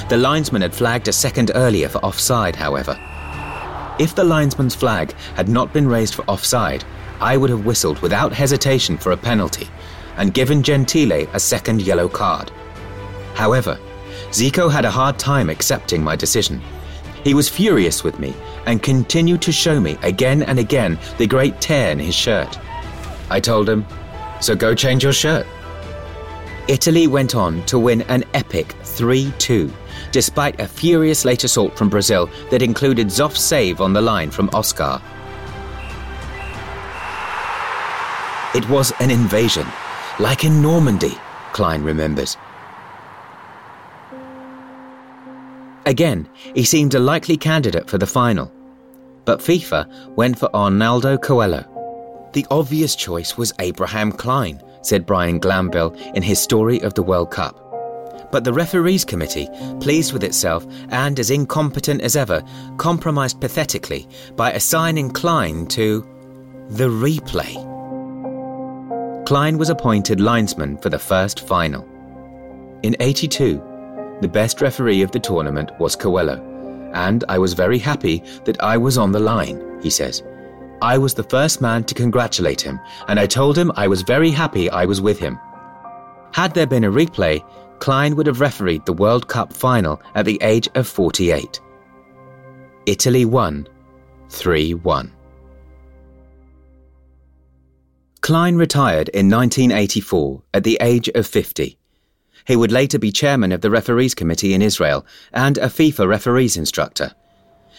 The 0.10 0.18
linesman 0.18 0.62
had 0.62 0.76
flagged 0.76 1.08
a 1.08 1.14
second 1.14 1.52
earlier 1.56 1.90
for 1.90 1.98
offside, 2.00 2.56
however. 2.56 2.98
If 4.00 4.16
the 4.16 4.24
linesman's 4.24 4.76
flag 4.76 5.14
had 5.36 5.50
not 5.50 5.74
been 5.74 5.88
raised 5.88 6.16
for 6.16 6.24
offside, 6.26 6.84
I 7.20 7.38
would 7.38 7.50
have 7.50 7.66
whistled 7.66 8.00
without 8.00 8.34
hesitation 8.34 8.98
for 8.98 9.12
a 9.12 9.18
penalty 9.18 9.68
and 10.18 10.34
given 10.34 10.64
Gentile 10.64 11.28
a 11.34 11.40
second 11.40 11.82
yellow 11.82 12.08
card. 12.08 12.52
However, 13.34 13.80
Zico 14.32 14.72
had 14.72 14.86
a 14.86 14.92
hard 14.92 15.20
time 15.20 15.50
accepting 15.50 16.04
my 16.04 16.16
decision. 16.16 16.62
He 17.24 17.34
was 17.34 17.50
furious 17.50 18.04
with 18.04 18.20
me 18.20 18.34
and 18.66 18.84
continued 18.84 19.42
to 19.44 19.52
show 19.52 19.80
me 19.80 19.98
again 20.02 20.44
and 20.44 20.60
again 20.60 21.00
the 21.18 21.28
great 21.28 21.62
tear 21.62 21.92
in 21.92 22.00
his 22.00 22.16
shirt. 22.16 22.60
I 23.30 23.40
told 23.40 23.70
him, 23.70 23.86
So 24.42 24.56
go 24.56 24.76
change 24.76 25.04
your 25.04 25.14
shirt. 25.14 25.46
Italy 26.68 27.08
went 27.08 27.36
on 27.36 27.66
to 27.66 27.78
win 27.78 28.04
an 28.04 28.24
epic 28.34 28.76
3 28.84 29.34
2, 29.38 29.72
despite 30.12 30.60
a 30.60 30.68
furious 30.68 31.26
late 31.26 31.44
assault 31.44 31.78
from 31.78 31.90
Brazil 31.90 32.30
that 32.52 32.62
included 32.62 33.08
Zoff's 33.08 33.42
save 33.42 33.82
on 33.82 33.94
the 33.94 34.02
line 34.02 34.32
from 34.32 34.50
Oscar. 34.54 35.02
It 38.56 38.70
was 38.70 38.94
an 39.00 39.10
invasion, 39.12 39.68
like 40.20 40.46
in 40.46 40.62
Normandy, 40.62 41.18
Klein 41.54 41.84
remembers. 41.84 42.38
Again, 45.86 46.28
he 46.56 46.64
seemed 46.64 46.94
a 46.94 47.00
likely 47.00 47.38
candidate 47.38 47.90
for 47.90 47.98
the 47.98 48.08
final. 48.08 48.52
But 49.26 49.40
FIFA 49.40 50.16
went 50.16 50.38
for 50.38 50.54
Arnaldo 50.56 51.18
Coelho. 51.18 51.70
The 52.34 52.46
obvious 52.50 52.96
choice 52.96 53.38
was 53.38 53.54
Abraham 53.60 54.12
Klein, 54.12 54.62
said 54.82 55.06
Brian 55.06 55.40
Glanville 55.40 55.94
in 56.16 56.24
his 56.24 56.40
story 56.40 56.82
of 56.82 56.94
the 56.94 57.04
World 57.04 57.32
Cup. 57.32 57.60
But 58.32 58.44
the 58.44 58.54
referees 58.54 59.06
committee, 59.06 59.48
pleased 59.80 60.14
with 60.14 60.24
itself 60.24 60.66
and 60.90 61.20
as 61.20 61.30
incompetent 61.30 62.02
as 62.02 62.16
ever, 62.16 62.44
compromised 62.78 63.40
pathetically 63.40 64.08
by 64.36 64.52
assigning 64.52 65.12
Klein 65.12 65.68
to 65.68 66.02
the 66.70 66.88
replay. 66.88 67.54
Klein 69.26 69.58
was 69.58 69.70
appointed 69.70 70.20
linesman 70.20 70.78
for 70.78 70.90
the 70.90 71.00
first 71.00 71.48
final. 71.48 71.88
In 72.82 72.96
82, 73.00 73.62
the 74.24 74.28
best 74.28 74.62
referee 74.62 75.02
of 75.02 75.12
the 75.12 75.20
tournament 75.20 75.72
was 75.80 75.96
Coelho, 75.96 76.42
and 76.94 77.24
I 77.28 77.38
was 77.38 77.54
very 77.54 77.78
happy 77.78 78.24
that 78.46 78.62
I 78.64 78.78
was 78.78 78.98
on 78.98 79.12
the 79.12 79.20
line, 79.20 79.80
he 79.82 79.90
says. 79.90 80.24
I 80.82 80.98
was 80.98 81.14
the 81.14 81.24
first 81.24 81.62
man 81.62 81.84
to 81.86 81.94
congratulate 81.94 82.62
him, 82.62 82.80
and 83.08 83.20
I 83.20 83.26
told 83.26 83.58
him 83.58 83.72
I 83.76 83.88
was 83.88 84.02
very 84.02 84.32
happy 84.32 84.70
I 84.70 84.86
was 84.86 85.02
with 85.02 85.20
him. 85.20 85.38
Had 86.34 86.54
there 86.54 86.68
been 86.68 86.86
a 86.86 86.92
replay, 86.92 87.44
Klein 87.80 88.16
would 88.16 88.28
have 88.28 88.40
refereed 88.40 88.86
the 88.86 88.94
World 88.94 89.28
Cup 89.28 89.52
final 89.52 90.02
at 90.16 90.26
the 90.26 90.40
age 90.42 90.70
of 90.76 90.88
48. 90.88 91.60
Italy 92.86 93.26
won 93.26 93.68
3 94.30 94.74
1. 94.74 95.12
Klein 98.22 98.56
retired 98.56 99.10
in 99.10 99.30
1984 99.30 100.44
at 100.54 100.64
the 100.64 100.78
age 100.80 101.10
of 101.10 101.28
50. 101.28 101.78
He 102.46 102.56
would 102.56 102.72
later 102.72 103.00
be 103.00 103.12
chairman 103.12 103.52
of 103.52 103.62
the 103.62 103.70
referees 103.70 104.14
committee 104.14 104.54
in 104.54 104.62
Israel 104.62 105.06
and 105.34 105.58
a 105.58 105.68
FIFA 105.68 106.08
referees 106.08 106.58
instructor. 106.58 107.14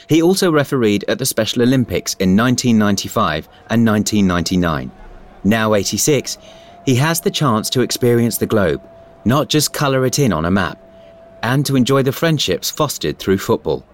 He 0.08 0.22
also 0.22 0.50
refereed 0.50 1.04
at 1.08 1.18
the 1.18 1.26
Special 1.26 1.62
Olympics 1.62 2.14
in 2.14 2.36
1995 2.36 3.48
and 3.70 3.86
1999. 3.86 4.90
Now 5.44 5.74
86, 5.74 6.38
he 6.86 6.94
has 6.96 7.20
the 7.20 7.30
chance 7.30 7.70
to 7.70 7.80
experience 7.82 8.38
the 8.38 8.46
globe, 8.46 8.82
not 9.24 9.48
just 9.48 9.72
colour 9.72 10.04
it 10.04 10.18
in 10.18 10.32
on 10.32 10.44
a 10.44 10.50
map, 10.50 10.80
and 11.42 11.64
to 11.66 11.76
enjoy 11.76 12.02
the 12.02 12.12
friendships 12.12 12.70
fostered 12.70 13.18
through 13.18 13.38
football. 13.38 13.84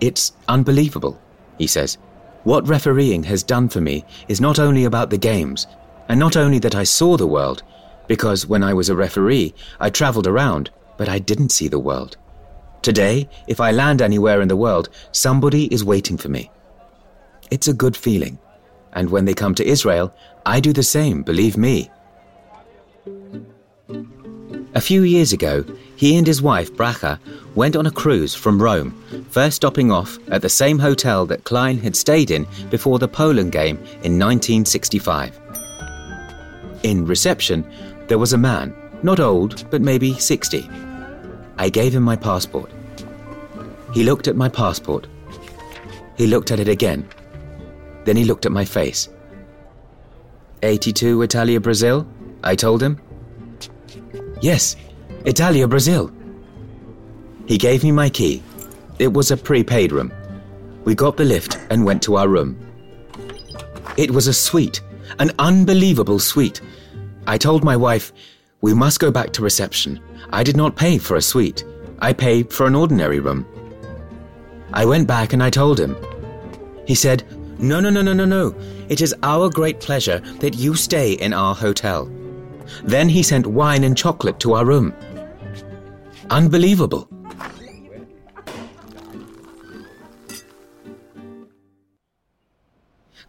It's 0.00 0.32
unbelievable, 0.48 1.20
he 1.56 1.66
says. 1.66 1.98
What 2.44 2.68
refereeing 2.68 3.24
has 3.24 3.42
done 3.42 3.68
for 3.68 3.80
me 3.80 4.04
is 4.28 4.40
not 4.40 4.58
only 4.58 4.84
about 4.84 5.10
the 5.10 5.18
games, 5.18 5.66
and 6.08 6.18
not 6.18 6.36
only 6.36 6.58
that 6.60 6.74
I 6.74 6.84
saw 6.84 7.16
the 7.16 7.26
world, 7.26 7.62
because 8.08 8.46
when 8.46 8.64
I 8.64 8.74
was 8.74 8.88
a 8.88 8.96
referee, 8.96 9.54
I 9.78 9.90
travelled 9.90 10.26
around, 10.26 10.70
but 10.96 11.08
I 11.08 11.20
didn't 11.20 11.52
see 11.52 11.68
the 11.68 11.78
world. 11.78 12.16
Today, 12.82 13.28
if 13.46 13.60
I 13.60 13.70
land 13.70 14.02
anywhere 14.02 14.40
in 14.40 14.48
the 14.48 14.56
world, 14.56 14.88
somebody 15.12 15.72
is 15.72 15.84
waiting 15.84 16.16
for 16.16 16.28
me. 16.28 16.50
It's 17.50 17.68
a 17.68 17.74
good 17.74 17.96
feeling. 17.96 18.38
And 18.92 19.10
when 19.10 19.24
they 19.24 19.34
come 19.34 19.54
to 19.56 19.66
Israel, 19.66 20.14
I 20.44 20.60
do 20.60 20.72
the 20.72 20.82
same, 20.82 21.22
believe 21.22 21.56
me. 21.56 21.90
A 24.74 24.80
few 24.80 25.02
years 25.02 25.32
ago, 25.32 25.64
he 25.96 26.16
and 26.16 26.26
his 26.26 26.40
wife, 26.40 26.72
Bracha, 26.72 27.18
went 27.54 27.74
on 27.74 27.86
a 27.86 27.90
cruise 27.90 28.34
from 28.34 28.62
Rome, 28.62 28.92
first 29.30 29.56
stopping 29.56 29.90
off 29.90 30.18
at 30.30 30.42
the 30.42 30.48
same 30.48 30.78
hotel 30.78 31.26
that 31.26 31.44
Klein 31.44 31.78
had 31.78 31.96
stayed 31.96 32.30
in 32.30 32.46
before 32.70 32.98
the 32.98 33.08
Poland 33.08 33.52
game 33.52 33.76
in 34.04 34.18
1965. 34.18 35.40
In 36.84 37.06
reception, 37.06 37.68
there 38.08 38.18
was 38.18 38.32
a 38.32 38.38
man, 38.38 38.74
not 39.02 39.20
old, 39.20 39.68
but 39.70 39.82
maybe 39.82 40.14
60. 40.14 40.68
I 41.58 41.68
gave 41.68 41.94
him 41.94 42.02
my 42.02 42.16
passport. 42.16 42.70
He 43.92 44.02
looked 44.02 44.28
at 44.28 44.36
my 44.36 44.48
passport. 44.48 45.06
He 46.16 46.26
looked 46.26 46.50
at 46.50 46.60
it 46.60 46.68
again. 46.68 47.08
Then 48.04 48.16
he 48.16 48.24
looked 48.24 48.46
at 48.46 48.52
my 48.52 48.64
face. 48.64 49.08
82 50.62 51.22
Italia 51.22 51.60
Brazil? 51.60 52.06
I 52.42 52.54
told 52.54 52.82
him. 52.82 53.00
Yes, 54.40 54.76
Italia 55.24 55.68
Brazil. 55.68 56.10
He 57.46 57.58
gave 57.58 57.84
me 57.84 57.92
my 57.92 58.08
key. 58.08 58.42
It 58.98 59.12
was 59.12 59.30
a 59.30 59.36
prepaid 59.36 59.92
room. 59.92 60.12
We 60.84 60.94
got 60.94 61.16
the 61.16 61.24
lift 61.24 61.58
and 61.70 61.84
went 61.84 62.02
to 62.02 62.16
our 62.16 62.28
room. 62.28 62.58
It 63.96 64.10
was 64.10 64.26
a 64.26 64.32
suite, 64.32 64.80
an 65.18 65.32
unbelievable 65.38 66.18
suite. 66.18 66.60
I 67.28 67.36
told 67.36 67.62
my 67.62 67.76
wife, 67.76 68.14
We 68.62 68.72
must 68.72 69.00
go 69.00 69.10
back 69.10 69.34
to 69.34 69.42
reception. 69.42 70.00
I 70.30 70.42
did 70.42 70.56
not 70.56 70.76
pay 70.76 70.96
for 70.96 71.16
a 71.16 71.22
suite, 71.22 71.62
I 71.98 72.14
paid 72.14 72.50
for 72.50 72.66
an 72.66 72.74
ordinary 72.74 73.20
room. 73.20 73.46
I 74.72 74.86
went 74.86 75.06
back 75.06 75.34
and 75.34 75.42
I 75.42 75.50
told 75.50 75.78
him. 75.78 75.94
He 76.86 76.94
said, 76.94 77.24
No, 77.58 77.80
no, 77.80 77.90
no, 77.90 78.00
no, 78.00 78.14
no, 78.14 78.24
no. 78.24 78.54
It 78.88 79.02
is 79.02 79.14
our 79.22 79.50
great 79.50 79.78
pleasure 79.78 80.20
that 80.40 80.54
you 80.54 80.74
stay 80.74 81.12
in 81.12 81.34
our 81.34 81.54
hotel. 81.54 82.10
Then 82.84 83.10
he 83.10 83.22
sent 83.22 83.46
wine 83.46 83.84
and 83.84 83.94
chocolate 83.94 84.40
to 84.40 84.54
our 84.54 84.64
room. 84.64 84.94
Unbelievable. 86.30 87.10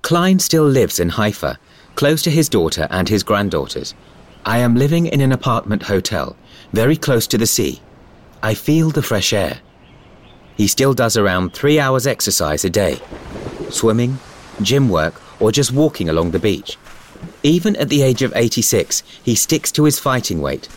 Klein 0.02 0.40
still 0.40 0.64
lives 0.66 1.00
in 1.02 1.10
Haifa, 1.10 1.60
close 2.00 2.22
to 2.22 2.32
his 2.32 2.48
daughter 2.48 2.88
and 2.92 3.10
his 3.10 3.24
granddaughters. 3.24 3.94
I 4.46 4.60
am 4.60 4.76
living 4.76 5.08
in 5.08 5.20
an 5.20 5.34
apartment 5.34 5.84
hotel, 5.84 6.38
very 6.72 6.96
close 6.96 7.28
to 7.28 7.38
the 7.38 7.46
sea. 7.46 7.82
I 8.42 8.54
feel 8.54 8.90
the 8.90 9.02
fresh 9.02 9.34
air. 9.34 9.60
He 10.56 10.70
still 10.70 10.94
does 10.94 11.18
around 11.18 11.54
three 11.54 11.78
hours 11.78 12.08
exercise 12.08 12.64
a 12.64 12.70
day 12.70 13.02
swimming, 13.70 14.18
gym 14.62 14.88
work, 14.88 15.22
or 15.42 15.52
just 15.52 15.74
walking 15.74 16.08
along 16.08 16.32
the 16.32 16.40
beach. 16.40 16.78
Even 17.44 17.76
at 17.76 17.90
the 17.90 18.02
age 18.02 18.22
of 18.22 18.32
86, 18.34 19.04
he 19.22 19.36
sticks 19.36 19.70
to 19.74 19.84
his 19.84 20.00
fighting 20.00 20.40
weight. 20.40 20.70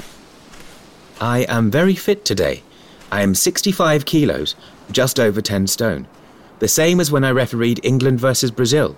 I 1.20 1.46
am 1.48 1.70
very 1.70 1.94
fit 1.94 2.24
today. 2.24 2.64
I 3.12 3.22
am 3.22 3.36
65 3.36 4.06
kilos, 4.06 4.56
just 4.90 5.20
over 5.20 5.40
10 5.40 5.68
stone. 5.68 6.08
The 6.58 6.66
same 6.66 6.98
as 6.98 7.12
when 7.12 7.22
I 7.22 7.30
refereed 7.30 7.78
England 7.84 8.18
versus 8.18 8.50
Brazil. 8.50 8.96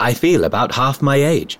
I 0.00 0.14
feel 0.14 0.44
about 0.44 0.74
half 0.74 1.02
my 1.02 1.16
age. 1.16 1.58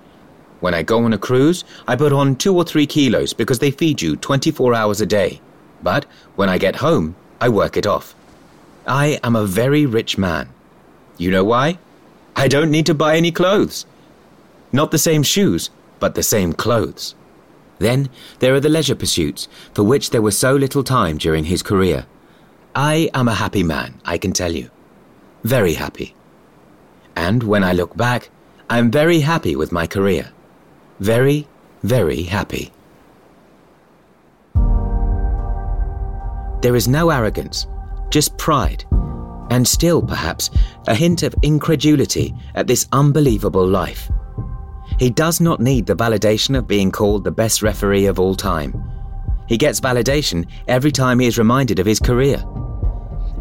When 0.59 0.73
I 0.73 0.83
go 0.83 1.03
on 1.03 1.13
a 1.13 1.17
cruise, 1.17 1.63
I 1.87 1.95
put 1.95 2.13
on 2.13 2.35
two 2.35 2.55
or 2.55 2.63
three 2.63 2.85
kilos 2.85 3.33
because 3.33 3.59
they 3.59 3.71
feed 3.71 4.01
you 4.01 4.15
24 4.15 4.73
hours 4.73 5.01
a 5.01 5.05
day. 5.05 5.41
But 5.81 6.05
when 6.35 6.49
I 6.49 6.57
get 6.57 6.77
home, 6.77 7.15
I 7.39 7.49
work 7.49 7.77
it 7.77 7.87
off. 7.87 8.15
I 8.85 9.19
am 9.23 9.35
a 9.35 9.45
very 9.45 9.85
rich 9.85 10.17
man. 10.17 10.49
You 11.17 11.31
know 11.31 11.43
why? 11.43 11.77
I 12.35 12.47
don't 12.47 12.71
need 12.71 12.85
to 12.87 12.93
buy 12.93 13.17
any 13.17 13.31
clothes. 13.31 13.85
Not 14.71 14.91
the 14.91 14.97
same 14.97 15.23
shoes, 15.23 15.69
but 15.99 16.15
the 16.15 16.23
same 16.23 16.53
clothes. 16.53 17.15
Then 17.79 18.09
there 18.39 18.53
are 18.53 18.59
the 18.59 18.69
leisure 18.69 18.95
pursuits, 18.95 19.47
for 19.73 19.83
which 19.83 20.09
there 20.09 20.21
was 20.21 20.37
so 20.37 20.55
little 20.55 20.83
time 20.83 21.17
during 21.17 21.45
his 21.45 21.63
career. 21.63 22.05
I 22.75 23.09
am 23.13 23.27
a 23.27 23.33
happy 23.33 23.63
man, 23.63 23.99
I 24.05 24.17
can 24.17 24.31
tell 24.31 24.51
you. 24.51 24.69
Very 25.43 25.73
happy. 25.73 26.13
And 27.15 27.43
when 27.43 27.63
I 27.63 27.73
look 27.73 27.95
back, 27.95 28.29
I 28.69 28.77
am 28.77 28.91
very 28.91 29.19
happy 29.19 29.55
with 29.55 29.71
my 29.71 29.87
career. 29.87 30.31
Very, 30.99 31.47
very 31.83 32.23
happy. 32.23 32.71
There 36.61 36.75
is 36.75 36.87
no 36.87 37.09
arrogance, 37.09 37.67
just 38.09 38.37
pride 38.37 38.85
and 39.49 39.67
still, 39.67 40.01
perhaps, 40.01 40.49
a 40.87 40.95
hint 40.95 41.23
of 41.23 41.35
incredulity 41.41 42.33
at 42.55 42.67
this 42.67 42.87
unbelievable 42.91 43.67
life. 43.67 44.09
He 44.97 45.09
does 45.09 45.39
not 45.39 45.59
need 45.59 45.85
the 45.85 45.95
validation 45.95 46.57
of 46.57 46.67
being 46.67 46.91
called 46.91 47.23
the 47.23 47.31
best 47.31 47.61
referee 47.61 48.05
of 48.05 48.19
all 48.19 48.35
time. 48.35 48.73
He 49.47 49.57
gets 49.57 49.79
validation 49.79 50.47
every 50.67 50.91
time 50.91 51.19
he 51.19 51.27
is 51.27 51.37
reminded 51.37 51.79
of 51.79 51.85
his 51.85 51.99
career. 51.99 52.43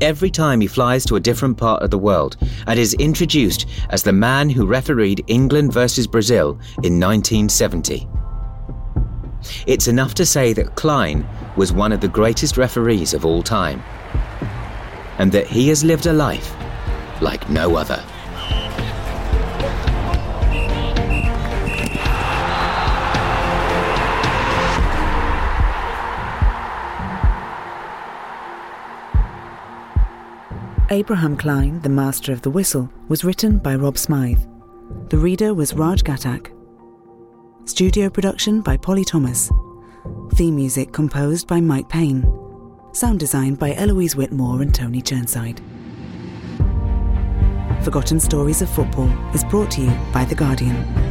Every 0.01 0.31
time 0.31 0.61
he 0.61 0.69
flies 0.69 1.05
to 1.07 1.17
a 1.17 1.21
different 1.21 1.57
part 1.57 1.83
of 1.83 1.91
the 1.91 1.99
world 1.99 2.37
and 2.69 2.79
is 2.79 2.95
introduced 2.95 3.67
as 3.91 4.05
the 4.05 4.13
man 4.13 4.49
who 4.49 4.65
refereed 4.65 5.25
England 5.27 5.73
versus 5.73 6.07
Brazil 6.07 6.51
in 6.85 7.01
1970. 7.01 8.09
It's 9.67 9.89
enough 9.89 10.15
to 10.15 10.25
say 10.27 10.53
that 10.53 10.77
Klein 10.77 11.27
was 11.57 11.73
one 11.73 11.91
of 11.91 12.01
the 12.01 12.09
greatest 12.09 12.57
referees 12.57 13.13
of 13.13 13.25
all 13.25 13.43
time 13.43 13.83
and 15.19 15.33
that 15.33 15.49
he 15.49 15.69
has 15.69 15.83
lived 15.83 16.07
a 16.07 16.13
life 16.13 16.55
like 17.21 17.51
no 17.51 17.77
other. 17.77 18.01
Abraham 30.91 31.37
Klein, 31.37 31.83
The 31.83 31.91
Master 31.91 32.33
of 32.33 32.41
the 32.41 32.49
Whistle, 32.49 32.91
was 33.09 33.23
written 33.23 33.59
by 33.59 33.75
Rob 33.75 33.99
Smyth. 33.99 34.47
The 35.11 35.19
reader 35.19 35.53
was 35.53 35.75
Raj 35.75 36.03
Ghatak. 36.03 36.51
Studio 37.67 38.09
production 38.09 38.63
by 38.63 38.79
Polly 38.79 39.05
Thomas. 39.05 39.51
Theme 40.33 40.57
music 40.57 40.91
composed 40.93 41.47
by 41.47 41.61
Mike 41.61 41.91
Payne. 41.91 42.25
Sound 42.93 43.21
design 43.21 43.55
by 43.55 43.75
Eloise 43.75 44.17
Whitmore 44.17 44.63
and 44.63 44.75
Tony 44.75 45.03
Churnside. 45.03 45.61
Forgotten 47.85 48.19
Stories 48.19 48.63
of 48.63 48.71
Football 48.71 49.11
is 49.35 49.45
brought 49.45 49.71
to 49.73 49.83
you 49.83 49.91
by 50.15 50.25
The 50.25 50.35
Guardian. 50.35 51.08